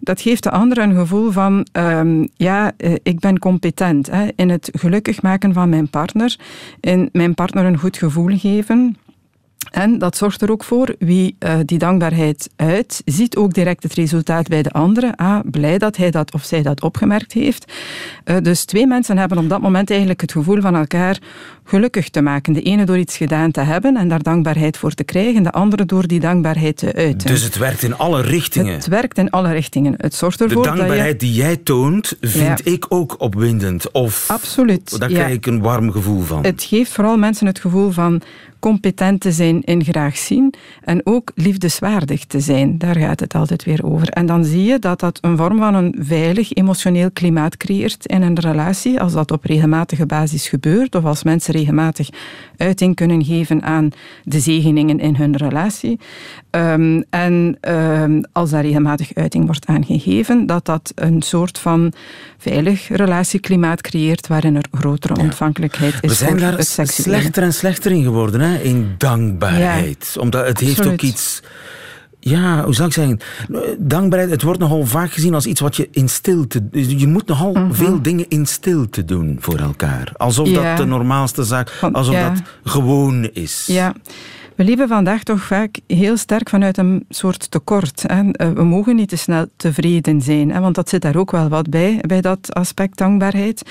dat 0.00 0.20
geeft 0.20 0.42
de 0.42 0.50
ander 0.50 0.78
een 0.78 0.94
gevoel 0.94 1.30
van, 1.30 1.66
um, 1.72 2.28
ja, 2.36 2.72
uh, 2.78 2.94
ik 3.02 3.18
ben 3.18 3.38
competent 3.38 4.10
hè, 4.10 4.28
in 4.36 4.50
het 4.50 4.70
gelukkig 4.72 5.22
maken 5.22 5.52
van 5.52 5.68
mijn 5.68 5.90
partner, 5.90 6.36
in 6.80 7.08
mijn 7.12 7.34
partner 7.34 7.64
een 7.64 7.78
goed 7.78 7.96
gevoel 7.96 8.38
geven. 8.38 8.96
En 9.70 9.98
dat 9.98 10.16
zorgt 10.16 10.42
er 10.42 10.50
ook 10.50 10.64
voor, 10.64 10.94
wie 10.98 11.36
uh, 11.38 11.54
die 11.64 11.78
dankbaarheid 11.78 12.50
uit, 12.56 13.02
ziet 13.04 13.36
ook 13.36 13.54
direct 13.54 13.82
het 13.82 13.94
resultaat 13.94 14.48
bij 14.48 14.62
de 14.62 14.70
andere. 14.70 15.12
Ah, 15.16 15.40
blij 15.50 15.78
dat 15.78 15.96
hij 15.96 16.10
dat 16.10 16.34
of 16.34 16.44
zij 16.44 16.62
dat 16.62 16.82
opgemerkt 16.82 17.32
heeft. 17.32 17.72
Uh, 18.24 18.36
dus 18.42 18.64
twee 18.64 18.86
mensen 18.86 19.18
hebben 19.18 19.38
op 19.38 19.48
dat 19.48 19.60
moment 19.60 19.90
eigenlijk 19.90 20.20
het 20.20 20.32
gevoel 20.32 20.60
van 20.60 20.76
elkaar 20.76 21.18
gelukkig 21.64 22.08
te 22.08 22.20
maken. 22.20 22.52
De 22.52 22.62
ene 22.62 22.84
door 22.84 22.98
iets 22.98 23.16
gedaan 23.16 23.50
te 23.50 23.60
hebben 23.60 23.96
en 23.96 24.08
daar 24.08 24.22
dankbaarheid 24.22 24.76
voor 24.76 24.94
te 24.94 25.04
krijgen, 25.04 25.42
de 25.42 25.52
andere 25.52 25.84
door 25.84 26.06
die 26.06 26.20
dankbaarheid 26.20 26.76
te 26.76 26.94
uiten. 26.94 27.26
Dus 27.28 27.42
het 27.42 27.58
werkt 27.58 27.82
in 27.82 27.96
alle 27.96 28.22
richtingen? 28.22 28.74
Het 28.74 28.86
werkt 28.86 29.18
in 29.18 29.30
alle 29.30 29.52
richtingen. 29.52 29.94
Het 29.96 30.14
zorgt 30.14 30.40
ervoor 30.40 30.62
de 30.62 30.68
dankbaarheid 30.68 31.20
die 31.20 31.32
jij 31.32 31.56
toont, 31.56 32.16
vind 32.20 32.66
ik 32.66 32.86
ook 32.88 33.14
opwindend. 33.18 33.90
Of 33.90 34.30
Absoluut. 34.30 34.98
Daar 34.98 35.08
krijg 35.08 35.32
ik 35.32 35.46
een 35.46 35.60
warm 35.60 35.90
gevoel 35.92 36.20
van. 36.20 36.44
Het 36.44 36.62
geeft 36.62 36.92
vooral 36.92 37.16
mensen 37.16 37.46
het 37.46 37.58
gevoel 37.58 37.90
van 37.90 38.22
competent 38.62 39.20
te 39.20 39.32
zijn 39.32 39.62
in 39.62 39.84
graag 39.84 40.16
zien 40.16 40.54
en 40.80 41.00
ook 41.04 41.32
liefdeswaardig 41.34 42.24
te 42.24 42.40
zijn. 42.40 42.78
Daar 42.78 42.96
gaat 42.96 43.20
het 43.20 43.34
altijd 43.34 43.64
weer 43.64 43.84
over. 43.84 44.08
En 44.08 44.26
dan 44.26 44.44
zie 44.44 44.64
je 44.64 44.78
dat 44.78 45.00
dat 45.00 45.18
een 45.20 45.36
vorm 45.36 45.58
van 45.58 45.74
een 45.74 45.94
veilig 45.98 46.52
emotioneel 46.52 47.10
klimaat 47.10 47.56
creëert 47.56 48.06
in 48.06 48.22
een 48.22 48.38
relatie, 48.38 49.00
als 49.00 49.12
dat 49.12 49.30
op 49.30 49.44
regelmatige 49.44 50.06
basis 50.06 50.48
gebeurt, 50.48 50.94
of 50.94 51.04
als 51.04 51.22
mensen 51.22 51.54
regelmatig 51.54 52.08
uiting 52.56 52.94
kunnen 52.94 53.24
geven 53.24 53.62
aan 53.62 53.90
de 54.24 54.40
zegeningen 54.40 54.98
in 54.98 55.14
hun 55.14 55.36
relatie. 55.36 55.98
Um, 56.56 57.04
en 57.10 57.58
um, 57.60 58.24
als 58.32 58.50
daar 58.50 58.62
regelmatig 58.62 59.14
uiting 59.14 59.44
wordt 59.46 59.66
aangegeven, 59.66 60.46
dat 60.46 60.64
dat 60.64 60.92
een 60.94 61.22
soort 61.22 61.58
van 61.58 61.92
veilig 62.38 62.88
relatieklimaat 62.88 63.80
creëert 63.80 64.26
waarin 64.26 64.56
er 64.56 64.64
grotere 64.72 65.16
ontvankelijkheid 65.16 65.94
is 66.00 66.10
We 66.10 66.14
zijn 66.14 66.38
daar 66.38 66.62
slechter 66.86 67.42
en 67.42 67.52
slechter 67.52 67.92
in 67.92 68.02
geworden, 68.02 68.40
hè? 68.40 68.58
in 68.58 68.94
dankbaarheid. 68.98 70.10
Ja, 70.14 70.20
Omdat 70.20 70.46
het 70.46 70.50
absoluut. 70.50 70.76
heeft 70.76 70.88
ook 70.92 71.00
iets... 71.00 71.42
Ja, 72.20 72.64
hoe 72.64 72.74
zou 72.74 72.88
ik 72.88 72.94
zeggen? 72.94 73.18
Dankbaarheid, 73.78 74.30
het 74.30 74.42
wordt 74.42 74.60
nogal 74.60 74.86
vaak 74.86 75.12
gezien 75.12 75.34
als 75.34 75.46
iets 75.46 75.60
wat 75.60 75.76
je 75.76 75.88
in 75.90 76.08
stilte... 76.08 76.68
Je 76.72 77.06
moet 77.06 77.26
nogal 77.26 77.54
mm 77.54 77.62
-hmm. 77.62 77.74
veel 77.74 78.02
dingen 78.02 78.28
in 78.28 78.46
stilte 78.46 79.04
doen 79.04 79.36
voor 79.40 79.58
elkaar. 79.58 80.12
Alsof 80.16 80.48
ja. 80.48 80.62
dat 80.62 80.76
de 80.76 80.84
normaalste 80.84 81.44
zaak... 81.44 81.70
Alsof 81.92 82.14
dat 82.14 82.42
gewoon 82.64 83.30
is. 83.32 83.66
Ja. 83.66 83.94
We 84.56 84.64
leven 84.64 84.88
vandaag 84.88 85.22
toch 85.22 85.42
vaak 85.42 85.78
heel 85.86 86.16
sterk 86.16 86.48
vanuit 86.48 86.78
een 86.78 87.04
soort 87.08 87.50
tekort. 87.50 88.04
Hè. 88.06 88.52
We 88.54 88.64
mogen 88.64 88.96
niet 88.96 89.08
te 89.08 89.16
snel 89.16 89.46
tevreden 89.56 90.20
zijn, 90.20 90.50
hè, 90.50 90.60
want 90.60 90.74
dat 90.74 90.88
zit 90.88 91.02
daar 91.02 91.16
ook 91.16 91.30
wel 91.30 91.48
wat 91.48 91.70
bij, 91.70 91.98
bij 92.06 92.20
dat 92.20 92.54
aspect 92.54 92.98
dankbaarheid. 92.98 93.62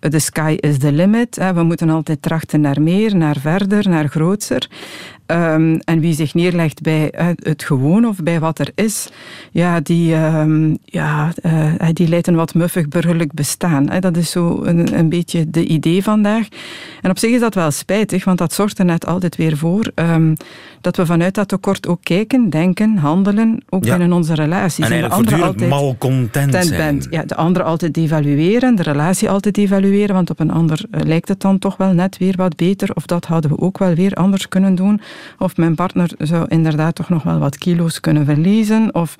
The 0.00 0.18
sky 0.18 0.56
is 0.60 0.78
the 0.78 0.92
limit. 0.92 1.36
Hè. 1.36 1.54
We 1.54 1.62
moeten 1.62 1.90
altijd 1.90 2.22
trachten 2.22 2.60
naar 2.60 2.82
meer, 2.82 3.16
naar 3.16 3.36
verder, 3.40 3.88
naar 3.88 4.08
groter. 4.08 4.68
Um, 5.32 5.80
en 5.84 6.00
wie 6.00 6.14
zich 6.14 6.34
neerlegt 6.34 6.82
bij 6.82 7.12
uh, 7.18 7.26
het 7.42 7.64
gewoon 7.64 8.06
of 8.06 8.16
bij 8.16 8.40
wat 8.40 8.58
er 8.58 8.70
is, 8.74 9.08
ja, 9.50 9.80
die, 9.80 10.14
um, 10.14 10.78
ja, 10.84 11.32
uh, 11.42 11.72
die 11.92 12.08
leidt 12.08 12.26
een 12.26 12.34
wat 12.34 12.54
muffig 12.54 12.88
burgerlijk 12.88 13.32
bestaan. 13.32 13.90
Hè. 13.90 13.98
Dat 13.98 14.16
is 14.16 14.30
zo 14.30 14.62
een, 14.64 14.98
een, 14.98 15.08
beetje 15.08 15.50
de 15.50 15.64
idee 15.64 16.02
vandaag. 16.02 16.48
En 17.00 17.10
op 17.10 17.18
zich 17.18 17.30
is 17.30 17.40
dat 17.40 17.54
wel 17.54 17.70
spijtig, 17.70 18.24
want 18.24 18.38
dat 18.38 18.52
zorgt 18.52 18.78
er 18.78 18.84
net 18.84 19.06
altijd 19.06 19.36
weer 19.36 19.56
voor 19.56 19.90
um, 19.94 20.36
dat 20.82 20.96
we 20.96 21.06
vanuit 21.06 21.34
dat 21.34 21.48
tekort 21.48 21.86
ook 21.88 22.00
kijken, 22.02 22.50
denken, 22.50 22.96
handelen, 22.96 23.62
ook 23.68 23.84
ja. 23.84 23.96
binnen 23.96 24.16
onze 24.16 24.34
relaties. 24.34 24.84
En, 24.84 24.92
en 24.92 25.00
de 25.00 25.08
andere 25.08 25.42
altijd 25.42 25.70
malcontent 25.70 26.64
zijn. 26.64 26.76
Bent. 26.76 27.06
Ja, 27.10 27.22
de 27.24 27.34
andere 27.34 27.64
altijd 27.64 27.94
devalueren, 27.94 28.74
de 28.74 28.82
relatie 28.82 29.30
altijd 29.30 29.54
devalueren, 29.54 30.14
want 30.14 30.30
op 30.30 30.40
een 30.40 30.50
ander 30.50 30.84
uh, 30.90 31.00
lijkt 31.04 31.28
het 31.28 31.40
dan 31.40 31.58
toch 31.58 31.76
wel 31.76 31.92
net 31.92 32.18
weer 32.18 32.34
wat 32.36 32.56
beter, 32.56 32.90
of 32.94 33.06
dat 33.06 33.24
hadden 33.24 33.50
we 33.50 33.58
ook 33.58 33.78
wel 33.78 33.94
weer 33.94 34.14
anders 34.14 34.48
kunnen 34.48 34.74
doen. 34.74 35.00
Of 35.38 35.56
mijn 35.56 35.74
partner 35.74 36.10
zou 36.18 36.44
inderdaad 36.48 36.94
toch 36.94 37.08
nog 37.08 37.22
wel 37.22 37.38
wat 37.38 37.58
kilo's 37.58 38.00
kunnen 38.00 38.24
verliezen. 38.24 38.94
Of, 38.94 39.16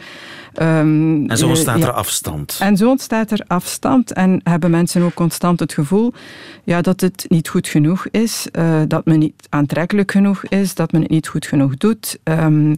um, 0.62 1.31
en 1.31 1.37
zo 1.38 1.49
ontstaat 1.49 1.83
er 1.83 1.93
afstand. 1.93 2.57
En 2.61 2.77
zo 2.77 2.88
ontstaat 2.88 3.31
er 3.31 3.45
afstand. 3.47 4.12
En 4.12 4.41
hebben 4.45 4.71
mensen 4.71 5.03
ook 5.03 5.15
constant 5.15 5.61
het 5.61 5.73
gevoel 5.73 6.12
ja, 6.65 6.81
dat 6.81 7.01
het 7.01 7.25
niet 7.29 7.49
goed 7.49 7.69
genoeg 7.69 8.07
is. 8.11 8.47
Uh, 8.53 8.81
dat 8.88 9.05
men 9.05 9.19
niet 9.19 9.47
aantrekkelijk 9.49 10.11
genoeg 10.11 10.45
is. 10.45 10.75
Dat 10.75 10.93
men 10.93 11.01
het 11.01 11.11
niet 11.11 11.29
goed 11.29 11.47
genoeg 11.47 11.77
doet. 11.77 12.19
Um, 12.25 12.77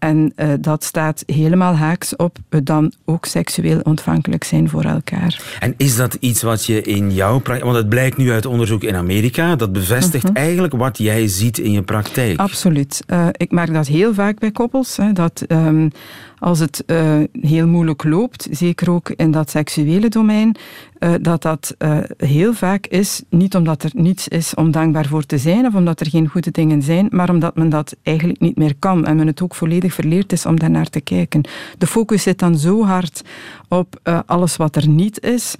en 0.00 0.32
uh, 0.36 0.52
dat 0.60 0.84
staat 0.84 1.22
helemaal 1.26 1.76
haaks 1.76 2.16
op 2.16 2.38
dan 2.62 2.92
ook 3.04 3.24
seksueel 3.24 3.80
ontvankelijk 3.82 4.44
zijn 4.44 4.68
voor 4.68 4.84
elkaar. 4.84 5.42
En 5.58 5.74
is 5.76 5.96
dat 5.96 6.14
iets 6.14 6.42
wat 6.42 6.66
je 6.66 6.82
in 6.82 7.12
jouw 7.12 7.38
praktijk... 7.38 7.64
Want 7.64 7.76
het 7.76 7.88
blijkt 7.88 8.16
nu 8.16 8.32
uit 8.32 8.46
onderzoek 8.46 8.82
in 8.82 8.96
Amerika. 8.96 9.56
Dat 9.56 9.72
bevestigt 9.72 10.24
uh 10.24 10.30
-huh. 10.34 10.42
eigenlijk 10.42 10.72
wat 10.72 10.98
jij 10.98 11.28
ziet 11.28 11.58
in 11.58 11.72
je 11.72 11.82
praktijk. 11.82 12.38
Absoluut. 12.38 13.02
Uh, 13.06 13.26
ik 13.32 13.50
merk 13.50 13.72
dat 13.74 13.86
heel 13.86 14.14
vaak 14.14 14.38
bij 14.38 14.50
koppels. 14.50 14.96
Hè, 14.96 15.12
dat 15.12 15.44
um, 15.48 15.90
als 16.40 16.58
het 16.58 16.82
uh, 16.86 17.14
heel 17.40 17.66
moeilijk 17.66 18.04
loopt, 18.04 18.48
zeker 18.50 18.90
ook 18.90 19.10
in 19.10 19.30
dat 19.30 19.50
seksuele 19.50 20.08
domein, 20.08 20.56
uh, 20.98 21.14
dat 21.20 21.42
dat 21.42 21.74
uh, 21.78 21.98
heel 22.16 22.54
vaak 22.54 22.86
is, 22.86 23.22
niet 23.28 23.54
omdat 23.54 23.82
er 23.82 23.90
niets 23.94 24.28
is 24.28 24.54
om 24.54 24.70
dankbaar 24.70 25.06
voor 25.06 25.26
te 25.26 25.38
zijn 25.38 25.66
of 25.66 25.74
omdat 25.74 26.00
er 26.00 26.10
geen 26.10 26.28
goede 26.28 26.50
dingen 26.50 26.82
zijn, 26.82 27.08
maar 27.10 27.30
omdat 27.30 27.56
men 27.56 27.68
dat 27.68 27.96
eigenlijk 28.02 28.40
niet 28.40 28.56
meer 28.56 28.74
kan 28.78 29.06
en 29.06 29.16
men 29.16 29.26
het 29.26 29.42
ook 29.42 29.54
volledig 29.54 29.94
verleerd 29.94 30.32
is 30.32 30.46
om 30.46 30.58
daarnaar 30.58 30.90
te 30.90 31.00
kijken. 31.00 31.42
De 31.78 31.86
focus 31.86 32.22
zit 32.22 32.38
dan 32.38 32.58
zo 32.58 32.84
hard 32.84 33.22
op 33.68 34.22
alles 34.26 34.56
wat 34.56 34.76
er 34.76 34.88
niet 34.88 35.20
is, 35.22 35.56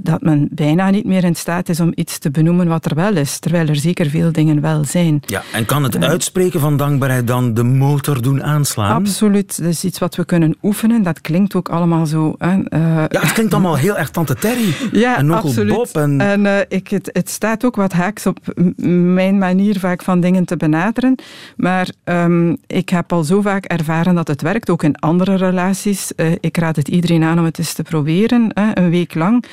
dat 0.00 0.20
men 0.20 0.48
bijna 0.50 0.90
niet 0.90 1.04
meer 1.04 1.24
in 1.24 1.34
staat 1.34 1.68
is 1.68 1.80
om 1.80 1.92
iets 1.94 2.18
te 2.18 2.30
benoemen 2.30 2.66
wat 2.66 2.84
er 2.84 2.94
wel 2.94 3.16
is, 3.16 3.38
terwijl 3.38 3.68
er 3.68 3.76
zeker 3.76 4.10
veel 4.10 4.32
dingen 4.32 4.60
wel 4.60 4.84
zijn. 4.84 5.22
Ja, 5.26 5.42
en 5.52 5.64
kan 5.64 5.82
het 5.82 6.04
uitspreken 6.04 6.60
van 6.60 6.76
dankbaarheid 6.76 7.26
dan 7.26 7.54
de 7.54 7.62
motor 7.62 8.22
doen 8.22 8.42
aanslaan? 8.42 8.94
Absoluut. 8.94 9.62
Dat 9.62 9.70
is 9.70 9.84
iets 9.84 9.98
wat 9.98 10.14
we 10.14 10.24
kunnen 10.24 10.56
oefenen. 10.62 11.02
Dat 11.02 11.20
klinkt 11.20 11.54
ook 11.54 11.68
allemaal 11.68 12.06
zo... 12.06 12.34
Hè, 12.38 12.56
uh, 12.56 12.64
ja, 13.08 13.20
het 13.20 13.32
klinkt 13.32 13.52
allemaal 13.52 13.76
heel 13.76 13.98
erg 13.98 14.10
Tante 14.10 14.34
Terry. 14.34 14.74
Ja, 14.92 15.18
en 15.18 15.30
absoluut. 15.30 15.74
Bob. 15.74 15.96
En, 15.96 16.20
en 16.20 16.66
ik, 16.68 16.88
het, 16.88 17.10
het 17.12 17.30
staat 17.30 17.64
ook 17.64 17.76
wat 17.76 17.92
haaks 17.92 18.26
op 18.26 18.38
mijn 18.86 19.38
manier 19.38 19.78
vaak 19.78 20.02
van 20.02 20.20
dingen 20.20 20.44
te 20.44 20.56
benaderen. 20.56 21.14
Maar 21.56 21.88
um, 22.04 22.56
ik 22.66 22.88
heb 22.88 23.12
al 23.12 23.24
zo 23.24 23.40
vaak 23.40 23.64
ervaren 23.64 24.14
dat 24.14 24.28
het 24.28 24.42
werkt, 24.42 24.70
ook 24.70 24.82
in 24.82 24.96
andere 24.96 25.34
relaties. 25.34 26.12
Ik 26.40 26.56
raad 26.56 26.76
het 26.76 26.88
iedereen 26.88 27.22
aan 27.22 27.38
om 27.38 27.44
het 27.44 27.58
eens 27.58 27.72
te 27.72 27.82
proberen, 27.82 28.50
hè, 28.54 28.78
een 28.78 28.90
week 28.90 29.14
lang. 29.14 29.44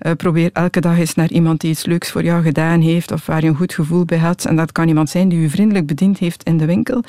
Uh, 0.00 0.12
probeer 0.12 0.50
elke 0.52 0.80
dag 0.80 0.98
eens 0.98 1.14
naar 1.14 1.30
iemand 1.30 1.60
die 1.60 1.70
iets 1.70 1.84
leuks 1.84 2.10
voor 2.10 2.22
jou 2.22 2.42
gedaan 2.42 2.80
heeft 2.80 3.12
of 3.12 3.26
waar 3.26 3.42
je 3.42 3.48
een 3.48 3.56
goed 3.56 3.74
gevoel 3.74 4.04
bij 4.04 4.18
had. 4.18 4.44
En 4.44 4.56
dat 4.56 4.72
kan 4.72 4.88
iemand 4.88 5.10
zijn 5.10 5.28
die 5.28 5.38
u 5.38 5.48
vriendelijk 5.48 5.86
bediend 5.86 6.18
heeft 6.18 6.42
in 6.42 6.58
de 6.58 6.64
winkel. 6.64 7.02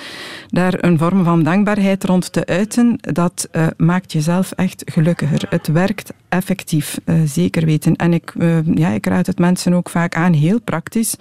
Daar 0.47 0.83
een 0.83 0.97
vorm 0.97 1.23
van 1.23 1.43
dankbaarheid 1.43 2.03
rond 2.03 2.31
te 2.31 2.45
uiten, 2.45 2.97
dat 3.01 3.47
uh, 3.51 3.67
maakt 3.77 4.11
jezelf 4.11 4.51
echt 4.51 4.83
gelukkiger. 4.85 5.45
Het 5.49 5.67
werkt 5.67 6.13
effectief, 6.33 6.99
uh, 7.05 7.15
zeker 7.25 7.65
weten. 7.65 7.95
En 7.95 8.13
ik, 8.13 8.33
ja, 8.75 8.89
ik 8.89 9.05
raad 9.05 9.27
het 9.27 9.39
mensen 9.39 9.73
ook 9.73 9.89
vaak 9.89 10.15
aan, 10.15 10.33
heel 10.33 10.61
praktisch. 10.61 11.15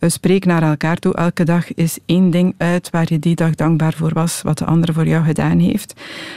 Spreek 0.00 0.44
naar 0.44 0.62
elkaar 0.62 0.96
toe. 0.96 1.14
Elke 1.14 1.44
dag 1.44 1.74
is 1.74 1.98
één 2.06 2.30
ding 2.30 2.54
uit 2.56 2.90
waar 2.90 3.06
je 3.08 3.18
die 3.18 3.34
dag 3.34 3.54
dankbaar 3.54 3.92
voor 3.92 4.12
was, 4.12 4.42
wat 4.42 4.58
de 4.58 4.64
andere 4.64 4.92
voor 4.92 5.06
jou 5.06 5.24
gedaan 5.24 5.58
heeft. 5.58 5.94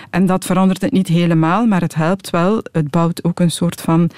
En 0.10 0.26
dat 0.26 0.46
verandert 0.46 0.82
het 0.82 0.92
niet 0.92 1.08
helemaal, 1.08 1.66
maar 1.66 1.82
het 1.82 1.96
helpt 1.96 2.30
wel. 2.30 2.64
Het 2.72 2.90
bouwt 2.90 3.24
ook 3.24 3.40
een 3.40 3.52
soort 3.52 3.82
van 3.82 4.10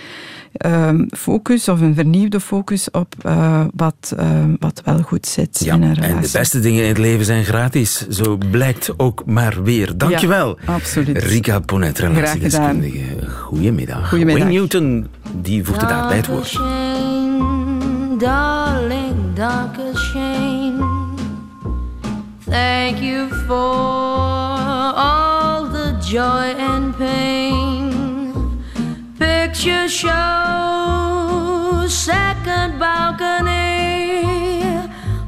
uh, 0.66 0.90
focus 1.10 1.70
of 1.70 1.82
een 1.82 1.96
vernieuwde 1.96 2.40
focus 2.40 2.92
op 2.92 3.14
uh, 3.26 3.66
wat, 3.76 4.16
wat 4.60 4.82
wel 4.86 5.02
goed 5.02 5.26
zit 5.26 5.62
ja, 5.64 5.74
in 5.74 5.82
een 5.82 5.94
relatie. 5.94 6.16
En 6.16 6.22
de 6.22 6.30
beste 6.32 6.60
dingen 6.60 6.82
in 6.82 6.88
het 6.88 6.98
leven 6.98 7.26
zijn 7.26 7.44
gratis. 7.44 8.08
Zo 8.08 8.38
blijkt 8.52 8.94
ook 8.98 9.26
maar 9.26 9.64
weer. 9.64 9.98
Dankjewel. 9.98 10.58
Ja, 10.66 10.74
absoluut. 10.74 11.18
Rika 11.18 11.60
Ponet, 11.60 12.00
relatiedeskundige. 12.00 13.00
Goedemiddag. 13.30 13.85
Goedemiddag. 13.94 14.44
Wayne 14.44 14.60
Newton, 14.60 15.08
die 15.32 15.66
voegt 15.66 15.82
het 15.82 15.92
aan 15.92 16.08
bij 16.08 16.18
het 16.18 16.28
woord. 16.28 16.60
darling, 18.18 19.34
dark 19.36 19.78
as 19.78 19.98
shame. 20.12 21.16
Thank 22.46 23.00
you 23.00 23.30
for 23.48 24.94
all 24.96 25.68
the 25.68 25.98
joy 26.02 26.54
and 26.58 26.96
pain. 26.96 28.64
Picture 29.20 29.88
show, 29.90 31.86
second 31.88 32.80
balcony 32.80 34.24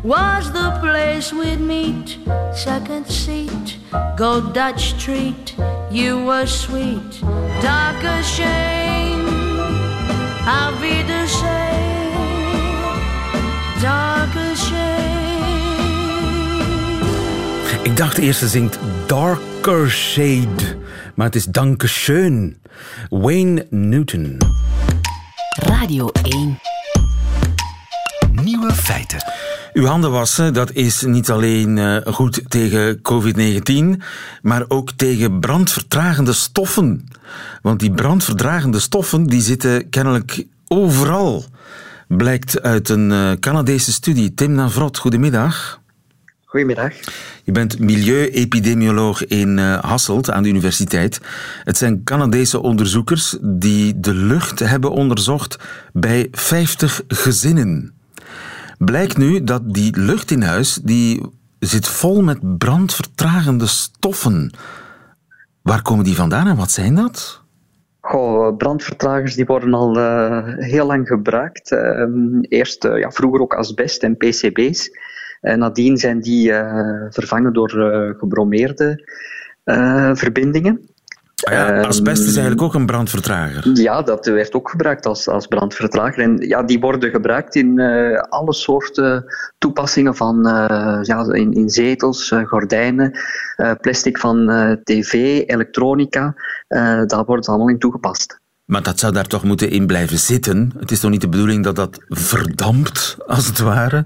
was 0.04 0.52
the 0.52 0.72
place 0.80 1.34
we'd 1.34 1.60
meet. 1.60 2.18
Second 2.54 3.08
seat, 3.08 3.78
go 4.16 4.42
Dutch 4.42 4.98
treat. 4.98 5.56
You 5.92 6.26
were 6.26 6.48
sweet, 6.48 7.22
dark 7.62 8.04
as 8.04 8.26
shame. 8.26 9.26
I'll 10.46 10.80
be 10.80 11.04
the 11.04 11.28
same. 11.28 11.88
Ik 17.88 17.98
dacht 17.98 18.18
eerst 18.18 18.40
ze 18.40 18.48
zingt 18.48 18.80
Darker 19.06 19.92
Shade, 19.92 20.78
maar 21.16 21.26
het 21.26 21.36
is 21.36 21.46
Dankeschön. 21.46 22.62
Wayne 23.10 23.68
Newton. 23.70 24.38
Radio 25.56 26.10
1. 26.24 26.60
Nieuwe 28.32 28.74
feiten. 28.74 29.37
Uw 29.78 29.86
handen 29.86 30.12
wassen, 30.12 30.54
dat 30.54 30.72
is 30.72 31.02
niet 31.02 31.30
alleen 31.30 31.78
uh, 31.78 31.98
goed 32.06 32.42
tegen 32.48 33.02
COVID-19, 33.02 34.02
maar 34.42 34.66
ook 34.68 34.92
tegen 34.92 35.40
brandvertragende 35.40 36.34
stoffen. 36.34 37.08
Want 37.62 37.80
die 37.80 37.92
brandverdragende 37.92 38.80
stoffen 38.80 39.24
die 39.28 39.42
zitten 39.42 39.90
kennelijk 39.90 40.46
overal. 40.68 41.46
Blijkt 42.08 42.62
uit 42.62 42.90
een 42.90 43.12
uh, 43.12 43.32
Canadese 43.40 43.92
studie. 43.92 44.34
Tim 44.34 44.52
Navrot, 44.52 44.98
goedemiddag. 44.98 45.82
Goedemiddag. 46.46 46.94
Je 47.44 47.52
bent 47.52 47.80
milieuepidemioloog 47.80 49.26
in 49.26 49.58
uh, 49.58 49.80
Hasselt 49.84 50.32
aan 50.32 50.44
de 50.44 50.50
universiteit. 50.50 51.22
Het 51.64 51.78
zijn 51.78 52.04
Canadese 52.04 52.62
onderzoekers 52.62 53.38
die 53.42 54.00
de 54.00 54.14
lucht 54.14 54.60
hebben 54.60 54.92
onderzocht 54.92 55.58
bij 55.94 56.28
50 56.32 57.02
gezinnen. 57.08 57.97
Blijkt 58.78 59.18
nu 59.18 59.44
dat 59.44 59.74
die 59.74 60.00
lucht 60.00 60.32
in 60.32 60.42
huis 60.42 60.74
die 60.74 61.26
zit 61.60 61.88
vol 61.88 62.22
met 62.22 62.58
brandvertragende 62.58 63.68
stoffen. 63.68 64.52
Waar 65.62 65.82
komen 65.82 66.04
die 66.04 66.16
vandaan 66.16 66.48
en 66.48 66.56
wat 66.56 66.72
zijn 66.72 66.96
dat? 66.96 67.42
Goh, 68.02 68.58
brandvertragers 68.58 69.36
die 69.36 69.46
worden 69.46 69.74
al 69.74 69.98
uh, 69.98 70.44
heel 70.58 70.86
lang 70.86 71.08
gebruikt. 71.08 71.72
Uh, 71.72 72.04
eerst 72.42 72.86
uh, 72.86 73.00
ja, 73.00 73.12
vroeger 73.12 73.42
ook 73.42 73.54
asbest 73.54 74.04
en 74.04 74.18
PCB's. 74.18 74.90
En 75.42 75.60
nadien 75.60 75.98
zijn 75.98 76.22
die 76.22 76.54
vervangen 77.10 77.54
door 77.54 77.70
gebromeerde 78.18 79.10
verbindingen. 80.14 80.90
Ah 81.44 81.54
ja, 81.54 81.82
asbest 81.82 82.24
is 82.24 82.34
eigenlijk 82.36 82.62
ook 82.62 82.74
een 82.74 82.86
brandvertrager. 82.86 83.70
Ja, 83.74 84.02
dat 84.02 84.26
werd 84.26 84.54
ook 84.54 84.70
gebruikt 84.70 85.06
als, 85.06 85.28
als 85.28 85.48
brandvertrager. 85.48 86.24
En 86.24 86.38
ja, 86.38 86.64
die 86.64 86.80
worden 86.80 87.10
gebruikt 87.10 87.56
in 87.56 87.80
uh, 87.80 88.20
alle 88.20 88.54
soorten 88.54 89.26
toepassingen 89.58 90.16
van 90.16 90.48
uh, 90.48 91.00
ja, 91.02 91.34
in, 91.34 91.54
in 91.54 91.70
zetels, 91.70 92.32
uh, 92.32 92.48
gordijnen, 92.48 93.20
plastic 93.82 94.18
van 94.18 94.48
tv, 94.84 95.14
elektronica. 95.46 96.36
daar 96.68 97.26
wordt 97.26 97.46
het 97.46 97.48
allemaal 97.48 97.70
in 97.70 97.80
toegepast. 97.80 98.40
Maar 98.66 98.84
dat 98.84 99.00
zou 99.00 99.14
daar 99.14 99.28
toch 99.28 99.44
moeten 99.44 99.70
in 99.70 99.88
blijven 99.88 100.18
zitten? 100.18 100.74
Het 100.80 100.92
is 100.92 101.00
toch 101.00 101.12
niet 101.12 101.22
de 101.22 101.30
bedoeling 101.30 101.64
dat 101.64 101.76
dat 101.76 102.00
verdampt, 102.08 103.18
als 103.28 103.48
het 103.48 103.60
ware? 103.60 104.06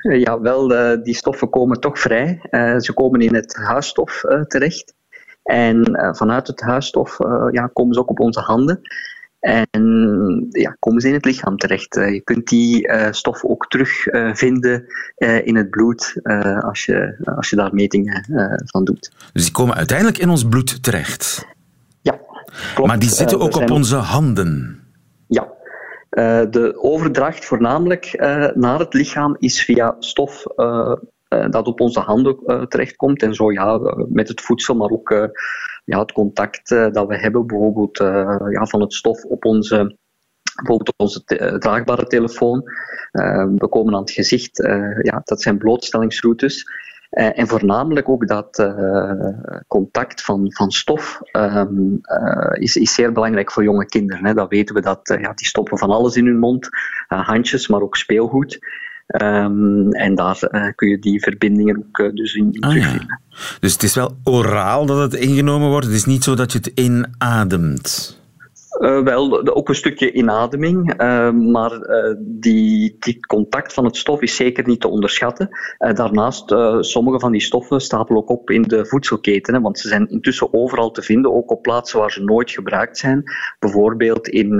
Ja, 0.00 0.40
wel, 0.40 0.68
die 1.02 1.14
stoffen 1.14 1.50
komen 1.50 1.80
toch 1.80 1.98
vrij. 1.98 2.40
ze 2.78 2.92
komen 2.94 3.20
in 3.20 3.34
het 3.34 3.56
huisstof 3.56 4.20
terecht. 4.46 4.94
En 5.42 5.90
uh, 5.90 6.14
vanuit 6.14 6.46
het 6.46 6.60
huisstof 6.60 7.20
uh, 7.20 7.46
ja, 7.50 7.70
komen 7.72 7.94
ze 7.94 8.00
ook 8.00 8.10
op 8.10 8.20
onze 8.20 8.40
handen. 8.40 8.80
En 9.40 10.46
ja, 10.50 10.76
komen 10.78 11.00
ze 11.00 11.08
in 11.08 11.14
het 11.14 11.24
lichaam 11.24 11.56
terecht. 11.56 11.96
Uh, 11.96 12.12
je 12.12 12.20
kunt 12.20 12.48
die 12.48 12.92
stof 13.10 13.44
ook 13.44 13.66
terugvinden 13.66 14.86
in 15.44 15.56
het 15.56 15.70
bloed 15.70 16.20
als, 16.60 16.84
je, 16.84 17.20
als 17.36 17.50
je 17.50 17.56
daar 17.56 17.74
metingen 17.74 18.24
van 18.64 18.84
doet. 18.84 19.12
Dus 19.32 19.42
die 19.42 19.52
komen 19.52 19.74
uiteindelijk 19.74 20.18
in 20.18 20.28
ons 20.28 20.48
bloed 20.48 20.82
terecht? 20.82 21.46
Ja, 22.00 22.20
klopt. 22.74 22.88
Maar 22.88 22.98
die 22.98 23.10
zitten 23.10 23.40
ook 23.40 23.56
op 23.56 23.70
onze 23.70 23.96
handen? 23.96 24.80
Ja, 25.26 25.48
de 26.50 26.72
overdracht 26.76 27.44
voornamelijk 27.44 28.14
naar 28.54 28.78
het 28.78 28.94
lichaam 28.94 29.36
is 29.38 29.64
via 29.64 29.96
stof 29.98 30.44
uh, 30.56 30.92
dat 31.50 31.66
op 31.66 31.80
onze 31.80 32.00
handen 32.00 32.36
uh, 32.46 32.62
terechtkomt. 32.62 33.22
En 33.22 33.34
zo 33.34 33.52
ja, 33.52 33.78
uh, 33.78 33.92
met 34.08 34.28
het 34.28 34.40
voedsel, 34.40 34.74
maar 34.74 34.90
ook 34.90 35.30
ja, 35.84 35.98
het 35.98 36.12
contact 36.12 36.68
dat 36.68 37.06
we 37.06 37.18
hebben, 37.18 37.46
bijvoorbeeld 37.46 37.98
ja, 38.50 38.66
van 38.66 38.80
het 38.80 38.92
stof 38.92 39.24
op 39.24 39.44
onze, 39.44 39.96
bijvoorbeeld 40.54 40.92
onze 40.96 41.24
draagbare 41.58 42.06
telefoon. 42.06 42.62
we 43.56 43.66
komen 43.70 43.94
aan 43.94 44.00
het 44.00 44.10
gezicht, 44.10 44.56
ja, 45.02 45.20
dat 45.24 45.42
zijn 45.42 45.58
blootstellingsroutes. 45.58 46.64
en 47.10 47.48
voornamelijk 47.48 48.08
ook 48.08 48.26
dat 48.26 48.72
contact 49.66 50.22
van, 50.22 50.52
van 50.52 50.70
stof 50.70 51.20
um, 51.32 52.00
is, 52.52 52.76
is 52.76 52.94
zeer 52.94 53.12
belangrijk 53.12 53.52
voor 53.52 53.64
jonge 53.64 53.86
kinderen. 53.86 54.26
Hè. 54.26 54.34
Dat 54.34 54.50
weten 54.50 54.74
we 54.74 54.80
dat 54.80 55.16
ja, 55.20 55.32
die 55.32 55.46
stoppen 55.46 55.78
van 55.78 55.90
alles 55.90 56.16
in 56.16 56.26
hun 56.26 56.38
mond, 56.38 56.68
handjes, 57.08 57.68
maar 57.68 57.80
ook 57.80 57.96
speelgoed. 57.96 58.58
Um, 59.12 59.92
en 59.92 60.14
daar 60.14 60.48
uh, 60.50 60.66
kun 60.74 60.88
je 60.88 60.98
die 60.98 61.22
verbindingen 61.22 61.76
ook 61.76 61.98
uh, 61.98 62.12
dus 62.14 62.34
in, 62.34 62.52
in 62.52 62.60
ah, 62.60 62.70
terugvinden. 62.70 63.20
Ja. 63.30 63.38
Dus 63.60 63.72
het 63.72 63.82
is 63.82 63.94
wel 63.94 64.16
oraal 64.24 64.86
dat 64.86 64.98
het 64.98 65.20
ingenomen 65.20 65.68
wordt. 65.68 65.86
Het 65.86 65.94
is 65.94 66.04
niet 66.04 66.24
zo 66.24 66.34
dat 66.34 66.52
je 66.52 66.58
het 66.58 66.72
inademt. 66.74 68.19
Uh, 68.78 69.02
wel, 69.02 69.46
ook 69.54 69.68
een 69.68 69.74
stukje 69.74 70.12
inademing, 70.12 71.02
uh, 71.02 71.30
maar 71.30 71.72
uh, 71.72 72.14
die, 72.18 72.96
die 72.98 73.26
contact 73.26 73.72
van 73.72 73.84
het 73.84 73.96
stof 73.96 74.22
is 74.22 74.36
zeker 74.36 74.66
niet 74.66 74.80
te 74.80 74.88
onderschatten. 74.88 75.48
daarnaast, 75.78 76.54
sommige 76.80 77.20
van 77.20 77.32
die 77.32 77.40
stoffen 77.40 77.80
stapelen 77.80 78.22
ook 78.22 78.28
op 78.28 78.50
in 78.50 78.62
de 78.62 78.86
voedselketen, 78.86 79.54
hè, 79.54 79.60
want 79.60 79.78
ze 79.78 79.88
zijn 79.88 80.08
intussen 80.08 80.54
overal 80.54 80.90
te 80.90 81.02
vinden, 81.02 81.32
ook 81.32 81.50
op 81.50 81.62
plaatsen 81.62 81.98
waar 81.98 82.10
ze 82.10 82.22
nooit 82.22 82.50
gebruikt 82.50 82.98
zijn. 82.98 83.22
Bijvoorbeeld 83.58 84.28
in 84.28 84.56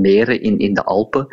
meren, 0.00 0.40
in, 0.40 0.58
in 0.58 0.74
de 0.74 0.84
Alpen, 0.84 1.26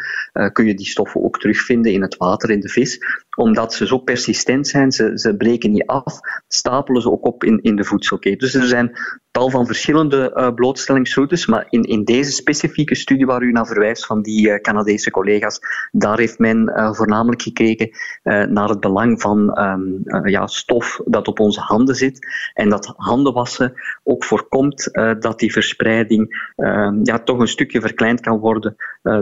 kun 0.54 0.66
je 0.66 0.74
die 0.74 0.86
stoffen 0.86 1.24
ook 1.24 1.40
terugvinden 1.40 1.92
in 1.92 2.02
het 2.02 2.18
water, 2.18 2.50
in 2.50 2.60
de 2.60 2.70
vis. 2.70 3.00
Omdat 3.36 3.74
ze 3.74 3.88
zo 3.88 3.98
persistent 3.98 4.68
zijn, 4.68 4.92
ze, 4.92 5.12
ze 5.16 5.36
breken 5.36 5.72
niet 5.72 5.86
af, 5.86 6.20
stapelen 6.48 7.02
ze 7.02 7.12
ook 7.12 7.26
op 7.26 7.44
in, 7.44 7.60
in 7.62 7.76
de 7.76 7.84
voedselketen. 7.84 8.40
Dus 8.40 8.54
er 8.54 8.68
zijn 8.68 8.98
tal 9.34 9.50
van 9.50 9.66
verschillende 9.66 10.52
blootstellingsroutes, 10.56 11.46
maar 11.46 11.68
in, 11.70 11.84
in 11.84 12.04
deze 12.04 12.32
specifieke 12.32 12.96
studie 12.96 13.26
waar 13.26 13.42
u 13.42 13.52
naar 13.52 13.66
verwijst 13.66 14.06
van 14.06 14.22
die 14.22 14.48
uh, 14.48 14.56
Canadese 14.62 15.12
collega's, 15.12 15.60
daar 15.92 16.18
heeft 16.18 16.40
men 16.40 16.72
uh, 16.76 16.94
voornamelijk 16.94 17.42
gekeken 17.42 17.90
uh, 17.90 18.44
naar 18.44 18.70
het 18.70 18.80
belang 18.80 19.22
van 19.22 19.60
um, 19.60 20.02
ja, 20.30 20.48
stof 20.48 21.02
dat 21.06 21.28
op 21.28 21.40
onze 21.40 21.60
handen 21.60 21.96
zit 21.96 22.28
en 22.54 22.70
dat 22.70 22.94
handenwassen 22.98 23.74
ook 24.04 24.24
voorkomt 24.24 24.90
dat 25.20 25.40
die 25.40 25.52
verspreiding 25.52 26.52
ehm, 26.56 27.00
ja, 27.04 27.20
toch 27.20 27.40
een 27.40 27.48
stukje 27.48 27.82
verkleind 27.82 28.22
kan 28.22 28.40
worden 28.40 28.76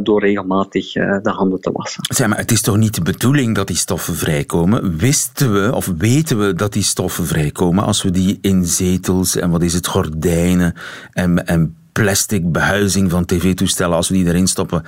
door 0.03 0.19
regelmatig 0.19 0.91
de 0.93 1.29
handen 1.29 1.61
te 1.61 1.71
wassen. 1.71 2.03
Zeg 2.15 2.27
maar, 2.27 2.37
het 2.37 2.51
is 2.51 2.61
toch 2.61 2.77
niet 2.77 2.95
de 2.95 3.01
bedoeling 3.01 3.55
dat 3.55 3.67
die 3.67 3.75
stoffen 3.75 4.15
vrijkomen? 4.15 4.97
Wisten 4.97 5.53
we 5.53 5.75
of 5.75 5.91
weten 5.97 6.39
we 6.39 6.53
dat 6.53 6.73
die 6.73 6.83
stoffen 6.83 7.25
vrijkomen 7.25 7.83
als 7.83 8.03
we 8.03 8.11
die 8.11 8.37
in 8.41 8.65
zetels 8.65 9.35
en 9.35 9.49
wat 9.49 9.61
is 9.61 9.73
het, 9.73 9.87
gordijnen 10.01 10.73
en, 11.11 11.45
en 11.45 11.75
plastic 11.91 12.51
behuizing 12.51 13.11
van 13.11 13.25
tv-toestellen, 13.25 13.95
als 13.95 14.09
we 14.09 14.15
die 14.15 14.25
erin 14.25 14.47
stoppen, 14.47 14.83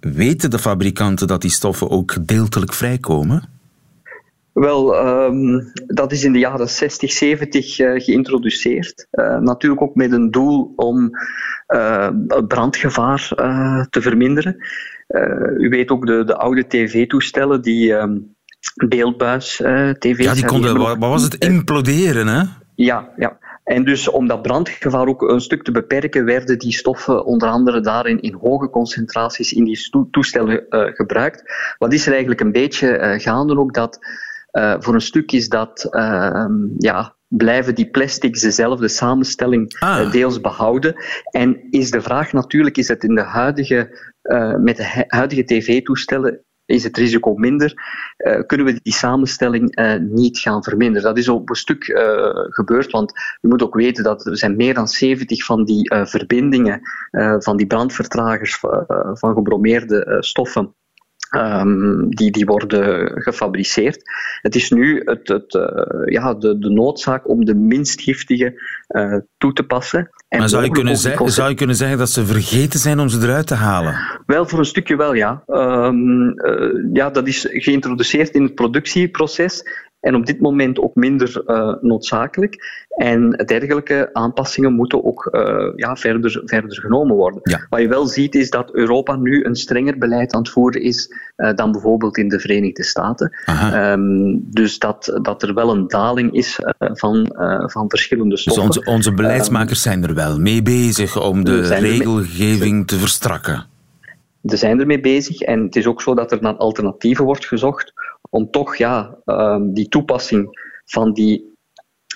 weten 0.00 0.50
de 0.50 0.58
fabrikanten 0.58 1.26
dat 1.26 1.40
die 1.40 1.50
stoffen 1.50 1.90
ook 1.90 2.12
gedeeltelijk 2.12 2.72
vrijkomen? 2.72 3.54
Wel, 4.52 5.06
um, 5.06 5.72
dat 5.86 6.12
is 6.12 6.24
in 6.24 6.32
de 6.32 6.38
jaren 6.38 6.68
60, 6.68 7.12
70 7.12 7.78
uh, 7.78 8.00
geïntroduceerd. 8.00 9.06
Uh, 9.12 9.38
natuurlijk 9.38 9.82
ook 9.82 9.94
met 9.94 10.12
een 10.12 10.30
doel 10.30 10.72
om 10.76 11.10
uh, 11.68 12.08
brandgevaar 12.48 13.32
eh, 13.34 13.84
te 13.90 14.00
verminderen. 14.00 14.56
u 15.58 15.68
weet 15.68 15.90
ook 15.90 16.06
de, 16.06 16.24
de 16.24 16.36
oude 16.36 16.66
tv-toestellen 16.66 17.62
die 17.62 17.92
um, 17.92 18.34
beeldbuis-tv's... 18.88 20.24
ja, 20.24 20.34
die 20.34 20.44
konden, 20.44 20.76
wat 20.76 20.98
was 20.98 21.22
het, 21.22 21.34
imploderen, 21.34 22.26
hè? 22.26 22.42
Ja, 22.74 23.10
ja. 23.16 23.38
En 23.66 23.84
dus 23.84 24.08
om 24.08 24.26
dat 24.26 24.42
brandgevaar 24.42 25.06
ook 25.06 25.22
een 25.22 25.40
stuk 25.40 25.62
te 25.62 25.70
beperken, 25.70 26.24
werden 26.24 26.58
die 26.58 26.72
stoffen 26.72 27.24
onder 27.24 27.48
andere 27.48 27.80
daarin 27.80 28.20
in 28.20 28.34
hoge 28.34 28.70
concentraties 28.70 29.52
in 29.52 29.64
die 29.64 29.90
toestellen 30.10 30.66
uh, 30.68 30.84
gebruikt. 30.94 31.42
Wat 31.78 31.92
is 31.92 32.04
er 32.04 32.10
eigenlijk 32.10 32.40
een 32.40 32.52
beetje 32.52 32.98
uh, 32.98 33.20
gaande 33.20 33.58
ook 33.58 33.74
dat 33.74 33.98
uh, 34.52 34.74
voor 34.78 34.94
een 34.94 35.00
stuk 35.00 35.32
is 35.32 35.48
dat 35.48 35.88
ja, 36.78 37.16
blijven 37.28 37.74
die 37.74 37.90
plastics 37.90 38.40
dezelfde 38.40 38.88
samenstelling 38.88 39.78
ah. 39.78 40.12
deels 40.12 40.40
behouden. 40.40 40.94
En 41.30 41.70
is 41.70 41.90
de 41.90 42.00
vraag 42.00 42.32
natuurlijk, 42.32 42.76
is 42.76 42.88
het 42.88 43.04
in 43.04 43.14
de 43.14 43.22
huidige, 43.22 44.10
met 44.58 44.76
de 44.76 45.04
huidige 45.06 45.44
tv-toestellen 45.44 46.45
is 46.66 46.84
het 46.84 46.96
risico 46.96 47.34
minder, 47.34 47.74
uh, 48.18 48.40
kunnen 48.46 48.66
we 48.66 48.80
die 48.82 48.92
samenstelling 48.92 49.78
uh, 49.78 49.94
niet 50.00 50.38
gaan 50.38 50.62
verminderen. 50.62 51.08
Dat 51.08 51.18
is 51.18 51.28
op 51.28 51.48
een 51.48 51.54
stuk 51.54 51.88
uh, 51.88 52.30
gebeurd, 52.32 52.90
want 52.90 53.12
je 53.40 53.48
moet 53.48 53.62
ook 53.62 53.74
weten 53.74 54.04
dat 54.04 54.26
er 54.26 54.38
zijn 54.38 54.56
meer 54.56 54.74
dan 54.74 54.88
70 54.88 55.44
van 55.44 55.64
die 55.64 55.94
verbindingen 56.04 56.80
van 57.38 57.56
die 57.56 57.66
brandvertragers 57.66 58.58
van 59.12 59.34
gebromeerde 59.34 60.16
stoffen 60.20 60.74
Um, 61.30 62.14
die, 62.14 62.30
die 62.30 62.46
worden 62.46 63.10
gefabriceerd. 63.22 64.02
Het 64.42 64.54
is 64.54 64.70
nu 64.70 65.02
het, 65.04 65.28
het, 65.28 65.54
uh, 65.54 65.62
ja, 66.04 66.34
de, 66.34 66.58
de 66.58 66.70
noodzaak 66.70 67.28
om 67.28 67.44
de 67.44 67.54
minst 67.54 68.00
giftige 68.00 68.62
uh, 68.88 69.16
toe 69.38 69.52
te 69.52 69.62
passen. 69.62 70.10
En 70.28 70.38
maar 70.38 70.48
zou 70.48 70.64
je, 70.64 70.70
kunnen 70.70 70.96
zeggen, 70.96 71.30
zou 71.30 71.48
je 71.48 71.54
kunnen 71.54 71.76
zeggen 71.76 71.98
dat 71.98 72.10
ze 72.10 72.26
vergeten 72.26 72.80
zijn 72.80 73.00
om 73.00 73.08
ze 73.08 73.18
eruit 73.22 73.46
te 73.46 73.54
halen? 73.54 74.20
Wel, 74.26 74.46
voor 74.46 74.58
een 74.58 74.64
stukje 74.64 74.96
wel, 74.96 75.14
ja. 75.14 75.42
Um, 75.46 76.34
uh, 76.40 76.84
ja, 76.92 77.10
dat 77.10 77.26
is 77.26 77.48
geïntroduceerd 77.50 78.34
in 78.34 78.42
het 78.42 78.54
productieproces. 78.54 79.62
En 80.06 80.14
op 80.14 80.26
dit 80.26 80.40
moment 80.40 80.80
ook 80.80 80.94
minder 80.94 81.42
uh, 81.46 81.74
noodzakelijk. 81.80 82.84
En 82.88 83.30
dergelijke 83.30 84.10
aanpassingen 84.12 84.72
moeten 84.72 85.04
ook 85.04 85.28
uh, 85.32 85.72
ja, 85.76 85.96
verder, 85.96 86.42
verder 86.44 86.80
genomen 86.80 87.16
worden. 87.16 87.40
Ja. 87.42 87.66
Wat 87.70 87.80
je 87.80 87.88
wel 87.88 88.06
ziet 88.06 88.34
is 88.34 88.50
dat 88.50 88.74
Europa 88.74 89.16
nu 89.16 89.44
een 89.44 89.56
strenger 89.56 89.98
beleid 89.98 90.32
aan 90.32 90.40
het 90.40 90.50
voeren 90.50 90.82
is 90.82 91.12
uh, 91.36 91.54
dan 91.54 91.72
bijvoorbeeld 91.72 92.16
in 92.16 92.28
de 92.28 92.40
Verenigde 92.40 92.82
Staten. 92.82 93.32
Um, 93.74 94.44
dus 94.50 94.78
dat, 94.78 95.18
dat 95.22 95.42
er 95.42 95.54
wel 95.54 95.70
een 95.70 95.88
daling 95.88 96.32
is 96.32 96.58
van, 96.78 97.28
van 97.66 97.88
verschillende 97.88 98.36
stoffen. 98.36 98.66
Dus 98.66 98.76
onze, 98.76 98.90
onze 98.90 99.12
beleidsmakers 99.12 99.84
um, 99.84 99.92
zijn 99.92 100.04
er 100.04 100.14
wel 100.14 100.38
mee 100.38 100.62
bezig 100.62 101.22
om 101.22 101.44
de 101.44 101.60
regelgeving 101.60 102.86
te 102.86 102.98
verstrakken. 102.98 103.66
Ze 104.44 104.56
zijn 104.56 104.80
ermee 104.80 105.00
bezig 105.00 105.40
en 105.40 105.62
het 105.62 105.76
is 105.76 105.86
ook 105.86 106.02
zo 106.02 106.14
dat 106.14 106.32
er 106.32 106.38
naar 106.40 106.56
alternatieven 106.56 107.24
wordt 107.24 107.46
gezocht 107.46 107.92
om 108.36 108.50
toch 108.50 108.76
ja, 108.76 109.18
um, 109.24 109.74
die 109.74 109.88
toepassing 109.88 110.48
van 110.84 111.12
die 111.12 111.54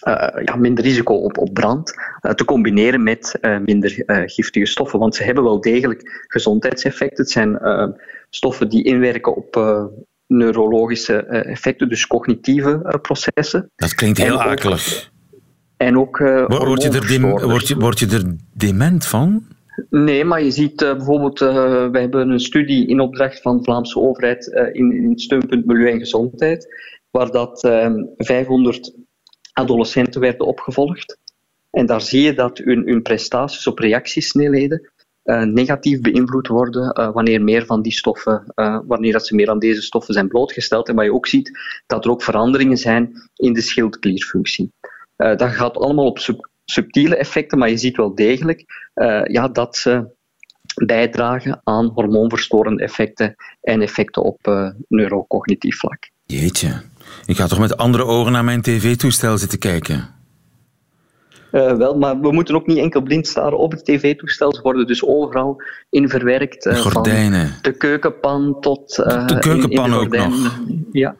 uh, 0.08 0.44
ja, 0.44 0.56
minder 0.56 0.84
risico 0.84 1.14
op, 1.14 1.38
op 1.38 1.54
brand 1.54 1.94
uh, 2.22 2.32
te 2.32 2.44
combineren 2.44 3.02
met 3.02 3.38
uh, 3.40 3.58
minder 3.58 4.02
giftige 4.06 4.66
stoffen. 4.66 4.98
Want 4.98 5.14
ze 5.14 5.22
hebben 5.22 5.44
wel 5.44 5.60
degelijk 5.60 6.24
gezondheidseffecten. 6.26 7.24
Het 7.24 7.30
zijn 7.30 7.58
stoffen 8.30 8.68
die 8.68 8.84
inwerken 8.84 9.36
op 9.36 9.54
neurologische 10.26 11.16
effecten, 11.26 11.88
dus 11.88 12.06
cognitieve 12.06 12.98
processen. 13.02 13.70
Dat 13.76 13.94
klinkt 13.94 14.18
heel 14.18 14.40
en 14.40 14.46
akelig. 14.46 15.10
En 15.76 15.98
ook. 15.98 16.18
word, 16.18 16.82
je 16.82 16.90
er 16.90 17.06
dem, 17.06 17.30
word, 17.30 17.68
je, 17.68 17.76
word 17.76 17.98
je 17.98 18.06
er 18.06 18.36
dement 18.54 19.06
van? 19.06 19.46
Nee, 19.90 20.24
maar 20.24 20.42
je 20.42 20.50
ziet 20.50 20.82
uh, 20.82 20.96
bijvoorbeeld, 20.96 21.40
uh, 21.40 21.90
wij 21.90 22.00
hebben 22.00 22.30
een 22.30 22.40
studie 22.40 22.86
in 22.86 23.00
opdracht 23.00 23.40
van 23.40 23.56
de 23.56 23.62
Vlaamse 23.62 23.98
overheid 23.98 24.46
uh, 24.46 24.74
in, 24.74 24.92
in 24.92 25.10
het 25.10 25.20
steunpunt 25.20 25.66
Milieu 25.66 25.90
en 25.90 25.98
Gezondheid, 25.98 26.74
waar 27.10 27.30
dat 27.30 27.60
500 28.16 28.94
adolescenten 29.52 30.20
werden 30.20 30.46
opgevolgd. 30.46 31.18
En 31.70 31.86
daar 31.86 32.00
zie 32.00 32.22
je 32.22 32.34
dat 32.34 32.58
hun, 32.58 32.86
hun 32.86 33.02
prestaties 33.02 33.66
op 33.66 33.78
reactiesnelheden 33.78 34.90
negatief 35.42 36.00
beïnvloed 36.00 36.46
worden 36.46 37.12
wanneer 37.12 37.42
meer 37.42 37.66
van 37.66 37.82
die 37.82 37.92
stoffen, 37.92 38.52
wanneer 38.86 39.12
dat 39.12 39.26
ze 39.26 39.34
meer 39.34 39.50
aan 39.50 39.58
deze 39.58 39.82
stoffen 39.82 40.14
zijn 40.14 40.28
blootgesteld. 40.28 40.88
En 40.88 40.94
wat 40.94 41.04
je 41.04 41.12
ook 41.12 41.26
ziet, 41.26 41.58
dat 41.86 42.04
er 42.04 42.10
ook 42.10 42.22
veranderingen 42.22 42.76
zijn 42.76 43.12
in 43.34 43.52
de 43.52 43.60
schildklierfunctie. 43.60 44.72
dat 45.16 45.42
gaat 45.42 45.76
allemaal 45.76 46.06
op 46.06 46.18
subtiele 46.70 47.16
effecten, 47.16 47.58
maar 47.58 47.70
je 47.70 47.76
ziet 47.76 47.96
wel 47.96 48.14
degelijk 48.14 48.64
uh, 48.94 49.24
ja, 49.24 49.48
dat 49.48 49.76
ze 49.76 50.18
bijdragen 50.86 51.60
aan 51.64 51.90
hormoonverstorende 51.94 52.82
effecten 52.82 53.34
en 53.60 53.82
effecten 53.82 54.22
op 54.22 54.46
uh, 54.46 54.70
neurocognitief 54.88 55.78
vlak. 55.78 56.10
Jeetje, 56.24 56.82
ik 57.26 57.36
ga 57.36 57.46
toch 57.46 57.58
met 57.58 57.76
andere 57.76 58.04
ogen 58.04 58.32
naar 58.32 58.44
mijn 58.44 58.62
tv-toestel 58.62 59.38
zitten 59.38 59.58
kijken? 59.58 60.18
Uh, 61.52 61.76
wel, 61.76 61.98
maar 61.98 62.20
we 62.20 62.32
moeten 62.32 62.54
ook 62.54 62.66
niet 62.66 62.78
enkel 62.78 63.02
blind 63.02 63.26
staren 63.26 63.58
op 63.58 63.70
het 63.70 63.84
tv-toestel. 63.84 64.54
Ze 64.54 64.62
worden 64.62 64.86
dus 64.86 65.04
overal 65.04 65.62
in 65.88 66.08
verwerkt. 66.08 66.66
Uh, 66.66 66.74
Gordijnen. 66.74 67.48
Van 67.48 67.58
de 67.62 67.72
keukenpan 67.72 68.56
tot... 68.60 68.98
Uh, 68.98 69.26
de 69.26 69.38
keukenpan 69.38 69.84
in, 69.84 69.92
in 69.92 69.98
ook 69.98 70.16
nog. 70.16 70.58
Ja. 70.92 71.16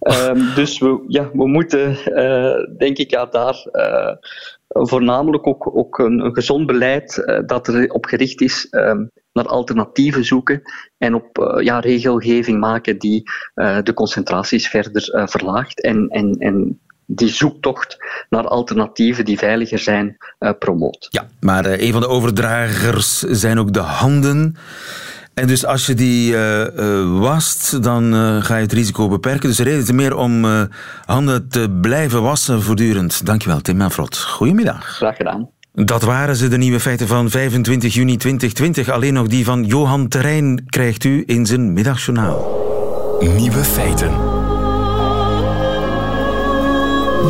Um, 0.00 0.54
dus 0.54 0.78
we, 0.78 1.04
ja, 1.08 1.30
we 1.32 1.48
moeten, 1.48 1.96
denk 2.78 2.96
ik, 2.96 3.10
ja, 3.10 3.26
daar 3.26 3.66
voornamelijk 4.68 5.46
ook, 5.46 5.76
ook 5.76 5.98
een, 5.98 6.20
een 6.20 6.34
gezond 6.34 6.66
beleid 6.66 7.22
uh, 7.26 7.38
dat 7.46 7.68
erop 7.68 8.04
gericht 8.04 8.40
is 8.40 8.66
um, 8.70 9.10
naar 9.32 9.46
alternatieven 9.46 10.24
zoeken 10.24 10.62
en 10.98 11.14
op 11.14 11.58
ja, 11.60 11.80
regelgeving 11.80 12.60
maken 12.60 12.98
die 12.98 13.22
de 13.82 13.92
concentraties 13.94 14.68
verder 14.68 15.28
verlaagt 15.28 15.80
en, 15.80 16.08
en, 16.08 16.34
en 16.38 16.80
die 17.06 17.28
zoektocht 17.28 17.96
naar 18.28 18.46
alternatieven 18.46 19.24
die 19.24 19.38
veiliger 19.38 19.78
zijn 19.78 20.16
promoot. 20.58 21.06
Ja, 21.10 21.26
maar 21.40 21.66
een 21.66 21.92
van 21.92 22.00
de 22.00 22.08
overdragers 22.08 23.18
zijn 23.18 23.58
ook 23.58 23.72
de 23.72 23.80
handen. 23.80 24.56
En 25.34 25.46
dus 25.46 25.66
als 25.66 25.86
je 25.86 25.94
die 25.94 26.32
uh, 26.32 26.60
uh, 26.76 27.18
wast, 27.20 27.82
dan 27.82 28.14
uh, 28.14 28.42
ga 28.42 28.56
je 28.56 28.62
het 28.62 28.72
risico 28.72 29.08
beperken. 29.08 29.48
Dus 29.48 29.58
reden 29.58 29.80
is 29.80 29.92
meer 29.92 30.16
om 30.16 30.46
handen 31.04 31.48
te 31.48 31.78
blijven 31.80 32.22
wassen 32.22 32.62
voortdurend. 32.62 33.26
Dankjewel, 33.26 33.60
Tim 33.60 33.76
Manfrot. 33.76 34.18
Goedemiddag. 34.18 34.84
Graag 34.84 35.16
gedaan. 35.16 35.48
Dat 35.72 36.02
waren 36.02 36.36
ze, 36.36 36.48
de 36.48 36.56
nieuwe 36.56 36.80
feiten 36.80 37.06
van 37.06 37.30
25 37.30 37.94
juni 37.94 38.16
2020. 38.16 38.88
Alleen 38.88 39.14
nog 39.14 39.26
die 39.26 39.44
van 39.44 39.64
Johan 39.64 40.08
Terrein 40.08 40.64
krijgt 40.66 41.04
u 41.04 41.22
in 41.26 41.46
zijn 41.46 41.72
middagjournaal. 41.72 42.62
Nieuwe 43.36 43.64
feiten. 43.64 44.10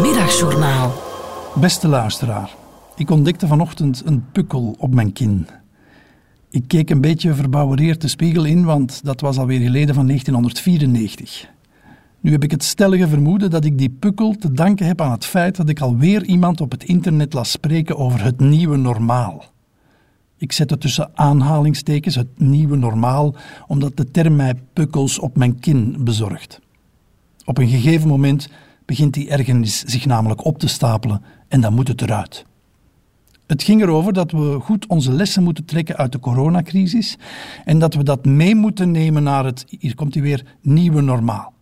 Middagjournaal. 0.03 1.03
Beste 1.55 1.89
luisteraar, 1.89 2.51
ik 2.97 3.11
ontdekte 3.11 3.47
vanochtend 3.47 4.03
een 4.05 4.25
pukkel 4.33 4.75
op 4.79 4.95
mijn 4.95 5.13
kin. 5.13 5.49
Ik 6.55 6.69
keek 6.69 6.91
een 6.91 7.01
beetje 7.01 7.35
verbouwereerd 7.35 8.01
de 8.01 8.09
spiegel 8.09 8.45
in, 8.45 8.65
want 8.65 9.05
dat 9.05 9.21
was 9.21 9.39
alweer 9.39 9.61
geleden 9.61 9.95
van 9.95 10.07
1994. 10.07 11.49
Nu 12.21 12.31
heb 12.31 12.43
ik 12.43 12.51
het 12.51 12.65
stellige 12.65 13.09
vermoeden 13.09 13.51
dat 13.51 13.65
ik 13.65 13.79
die 13.79 13.89
pukkel 13.89 14.35
te 14.39 14.53
danken 14.53 14.87
heb 14.87 15.01
aan 15.01 15.11
het 15.11 15.25
feit 15.25 15.57
dat 15.57 15.69
ik 15.69 15.81
alweer 15.81 16.25
iemand 16.25 16.61
op 16.61 16.71
het 16.71 16.85
internet 16.85 17.33
las 17.33 17.51
spreken 17.51 17.97
over 17.97 18.25
het 18.25 18.41
nieuwe 18.41 18.77
normaal. 18.77 19.45
Ik 20.37 20.53
zet 20.53 20.71
het 20.71 20.81
tussen 20.81 21.11
aanhalingstekens, 21.15 22.15
het 22.15 22.39
nieuwe 22.39 22.77
normaal, 22.77 23.35
omdat 23.67 23.97
de 23.97 24.11
term 24.11 24.37
mij 24.37 24.55
pukkels 24.73 25.19
op 25.19 25.37
mijn 25.37 25.59
kin 25.59 25.97
bezorgt. 25.99 26.61
Op 27.45 27.59
een 27.59 27.69
gegeven 27.69 28.09
moment 28.09 28.49
begint 28.85 29.15
die 29.15 29.29
ergernis 29.29 29.79
zich 29.79 30.07
namelijk 30.07 30.45
op 30.45 30.59
te 30.59 30.69
stapelen 30.69 31.23
en 31.49 31.61
dan 31.61 31.75
moet 31.75 31.89
het 31.89 32.03
eruit. 32.03 32.45
Het 33.47 33.63
ging 33.63 33.83
erover 33.83 34.13
dat 34.13 34.31
we 34.31 34.59
goed 34.61 34.87
onze 34.87 35.13
lessen 35.13 35.43
moeten 35.43 35.65
trekken 35.65 35.97
uit 35.97 36.13
de 36.13 36.19
coronacrisis 36.19 37.19
en 37.65 37.79
dat 37.79 37.95
we 37.95 38.03
dat 38.03 38.25
mee 38.25 38.55
moeten 38.55 38.91
nemen 38.91 39.23
naar 39.23 39.45
het, 39.45 39.65
hier 39.69 39.95
komt 39.95 40.15
hij 40.15 40.23
weer, 40.23 40.57
nieuwe 40.61 41.01
normaal. 41.01 41.54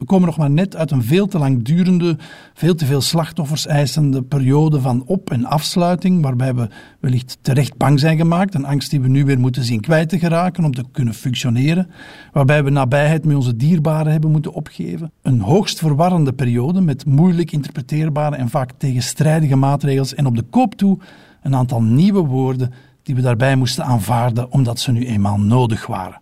We 0.00 0.06
komen 0.06 0.26
nog 0.26 0.36
maar 0.36 0.50
net 0.50 0.76
uit 0.76 0.90
een 0.90 1.02
veel 1.02 1.26
te 1.26 1.38
lang 1.38 1.62
durende, 1.62 2.16
veel 2.54 2.74
te 2.74 2.86
veel 2.86 3.00
slachtoffers 3.00 3.66
eisende 3.66 4.22
periode 4.22 4.80
van 4.80 5.02
op- 5.06 5.30
en 5.30 5.44
afsluiting, 5.44 6.22
waarbij 6.22 6.54
we 6.54 6.68
wellicht 7.00 7.38
terecht 7.40 7.76
bang 7.76 8.00
zijn 8.00 8.16
gemaakt, 8.16 8.54
een 8.54 8.64
angst 8.64 8.90
die 8.90 9.00
we 9.00 9.08
nu 9.08 9.24
weer 9.24 9.38
moeten 9.38 9.64
zien 9.64 9.80
kwijt 9.80 10.08
te 10.08 10.18
geraken 10.18 10.64
om 10.64 10.74
te 10.74 10.84
kunnen 10.92 11.14
functioneren, 11.14 11.90
waarbij 12.32 12.64
we 12.64 12.70
nabijheid 12.70 13.24
met 13.24 13.36
onze 13.36 13.56
dierbaren 13.56 14.12
hebben 14.12 14.30
moeten 14.30 14.52
opgeven. 14.52 15.12
Een 15.22 15.40
hoogst 15.40 15.78
verwarrende 15.78 16.32
periode 16.32 16.80
met 16.80 17.06
moeilijk 17.06 17.52
interpreteerbare 17.52 18.36
en 18.36 18.48
vaak 18.48 18.72
tegenstrijdige 18.78 19.56
maatregels 19.56 20.14
en 20.14 20.26
op 20.26 20.36
de 20.36 20.44
koop 20.50 20.74
toe 20.74 20.98
een 21.42 21.54
aantal 21.54 21.82
nieuwe 21.82 22.20
woorden 22.20 22.72
die 23.02 23.14
we 23.14 23.20
daarbij 23.20 23.56
moesten 23.56 23.84
aanvaarden 23.84 24.52
omdat 24.52 24.78
ze 24.78 24.92
nu 24.92 25.06
eenmaal 25.06 25.40
nodig 25.40 25.86
waren. 25.86 26.20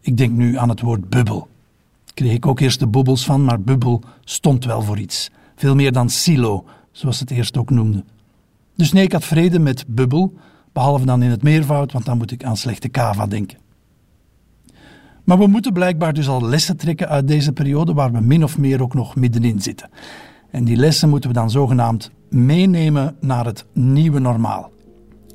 Ik 0.00 0.16
denk 0.16 0.32
nu 0.32 0.58
aan 0.58 0.68
het 0.68 0.80
woord 0.80 1.08
bubbel 1.08 1.48
kreeg 2.16 2.32
ik 2.32 2.46
ook 2.46 2.60
eerst 2.60 2.78
de 2.78 2.88
bubbels 2.88 3.24
van, 3.24 3.44
maar 3.44 3.60
bubbel 3.60 4.02
stond 4.24 4.64
wel 4.64 4.82
voor 4.82 4.98
iets. 4.98 5.30
Veel 5.56 5.74
meer 5.74 5.92
dan 5.92 6.10
silo, 6.10 6.64
zoals 6.92 7.20
het 7.20 7.30
eerst 7.30 7.56
ook 7.56 7.70
noemde. 7.70 8.04
Dus 8.74 8.92
nee, 8.92 9.04
ik 9.04 9.12
had 9.12 9.24
vrede 9.24 9.58
met 9.58 9.84
bubbel, 9.86 10.34
behalve 10.72 11.06
dan 11.06 11.22
in 11.22 11.30
het 11.30 11.42
meervoud, 11.42 11.92
want 11.92 12.04
dan 12.04 12.16
moet 12.16 12.30
ik 12.30 12.44
aan 12.44 12.56
slechte 12.56 12.88
kava 12.88 13.26
denken. 13.26 13.58
Maar 15.24 15.38
we 15.38 15.46
moeten 15.46 15.72
blijkbaar 15.72 16.12
dus 16.12 16.28
al 16.28 16.42
lessen 16.42 16.76
trekken 16.76 17.08
uit 17.08 17.28
deze 17.28 17.52
periode 17.52 17.92
waar 17.92 18.12
we 18.12 18.20
min 18.20 18.44
of 18.44 18.58
meer 18.58 18.82
ook 18.82 18.94
nog 18.94 19.16
middenin 19.16 19.62
zitten. 19.62 19.90
En 20.50 20.64
die 20.64 20.76
lessen 20.76 21.08
moeten 21.08 21.30
we 21.30 21.36
dan 21.36 21.50
zogenaamd 21.50 22.10
meenemen 22.30 23.16
naar 23.20 23.44
het 23.44 23.64
nieuwe 23.72 24.18
normaal. 24.18 24.70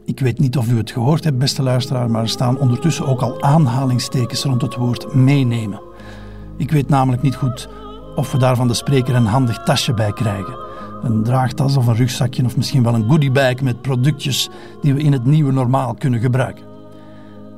Ik 0.05 0.19
weet 0.19 0.39
niet 0.39 0.57
of 0.57 0.71
u 0.71 0.77
het 0.77 0.91
gehoord 0.91 1.23
hebt, 1.23 1.37
beste 1.37 1.63
luisteraar, 1.63 2.11
maar 2.11 2.21
er 2.21 2.29
staan 2.29 2.59
ondertussen 2.59 3.07
ook 3.07 3.21
al 3.21 3.41
aanhalingstekens 3.41 4.43
rond 4.43 4.61
het 4.61 4.75
woord 4.75 5.13
meenemen. 5.13 5.90
Ik 6.57 6.71
weet 6.71 6.89
namelijk 6.89 7.21
niet 7.21 7.35
goed 7.35 7.69
of 8.15 8.31
we 8.31 8.37
daar 8.37 8.55
van 8.55 8.67
de 8.67 8.73
spreker 8.73 9.15
een 9.15 9.25
handig 9.25 9.63
tasje 9.63 9.93
bij 9.93 10.11
krijgen. 10.11 10.57
Een 11.03 11.23
draagtas 11.23 11.77
of 11.77 11.87
een 11.87 11.95
rugzakje 11.95 12.45
of 12.45 12.57
misschien 12.57 12.83
wel 12.83 12.93
een 12.93 13.09
goodiebag 13.09 13.61
met 13.61 13.81
productjes 13.81 14.49
die 14.81 14.93
we 14.93 15.01
in 15.01 15.11
het 15.11 15.25
nieuwe 15.25 15.51
normaal 15.51 15.93
kunnen 15.93 16.19
gebruiken. 16.19 16.65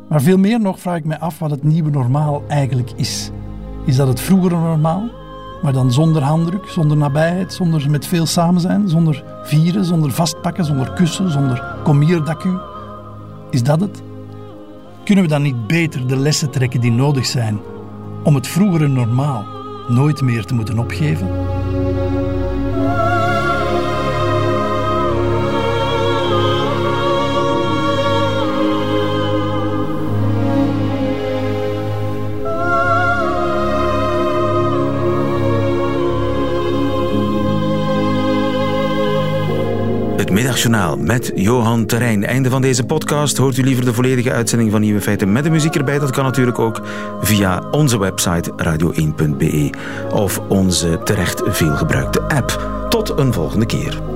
Maar 0.10 0.22
veel 0.22 0.38
meer 0.38 0.60
nog 0.60 0.80
vraag 0.80 0.98
ik 0.98 1.06
mij 1.06 1.20
af 1.20 1.40
wat 1.40 1.52
het 1.52 1.64
nieuwe 1.64 1.90
normaal 1.90 2.44
eigenlijk 2.48 2.92
is. 2.96 3.32
Is 3.86 3.96
dat 3.96 4.08
het 4.08 4.20
vroegere 4.20 4.56
normaal, 4.56 5.10
maar 5.62 5.74
dan 5.74 5.92
zonder 5.92 6.22
handdruk, 6.22 6.66
zonder 6.66 6.98
nabijheid, 6.98 7.54
zonder 7.54 7.90
met 7.90 8.06
veel 8.06 8.26
samen 8.26 8.62
zijn, 8.62 8.90
zonder 8.90 9.24
vieren, 9.44 9.86
zonder 9.86 10.12
vastpakken, 10.12 10.66
zonder 10.66 10.94
kussen, 10.94 11.32
zonder 11.32 11.64
komierdaku? 11.84 12.58
Is 13.50 13.64
dat 13.64 13.80
het? 13.82 14.02
Kunnen 15.04 15.24
we 15.24 15.30
dan 15.30 15.42
niet 15.42 15.68
beter 15.68 16.08
de 16.08 16.18
lessen 16.18 16.50
trekken 16.50 16.82
die 16.82 16.92
nodig 16.92 17.26
zijn 17.26 17.60
om 18.24 18.36
het 18.36 18.48
vroegere 18.48 18.88
normaal 18.88 19.46
nooit 19.88 20.22
meer 20.22 20.46
te 20.46 20.54
moeten 20.54 20.80
opgeven? 20.80 21.28
Met 40.98 41.32
Johan 41.36 41.86
Terrein. 41.86 42.26
Einde 42.26 42.50
van 42.50 42.62
deze 42.62 42.84
podcast. 42.84 43.38
Hoort 43.38 43.58
u 43.58 43.64
liever 43.64 43.86
de 43.86 43.94
volledige 43.94 44.32
uitzending 44.32 44.72
van 44.72 44.82
Nieuwe 44.82 45.02
Feiten 45.02 45.32
met 45.32 45.44
de 45.44 45.50
muziek 45.50 45.76
erbij? 45.76 46.00
Dat 46.00 46.12
kan 46.12 46.24
natuurlijk 46.24 46.60
ook 46.60 46.82
via 47.22 47.64
onze 47.72 48.00
website 48.00 48.52
radio1.be 48.52 49.70
of 50.12 50.40
onze 50.48 51.00
terecht 51.04 51.42
veelgebruikte 51.46 52.22
app. 52.22 52.86
Tot 52.90 53.18
een 53.18 53.34
volgende 53.34 53.66
keer. 53.66 54.13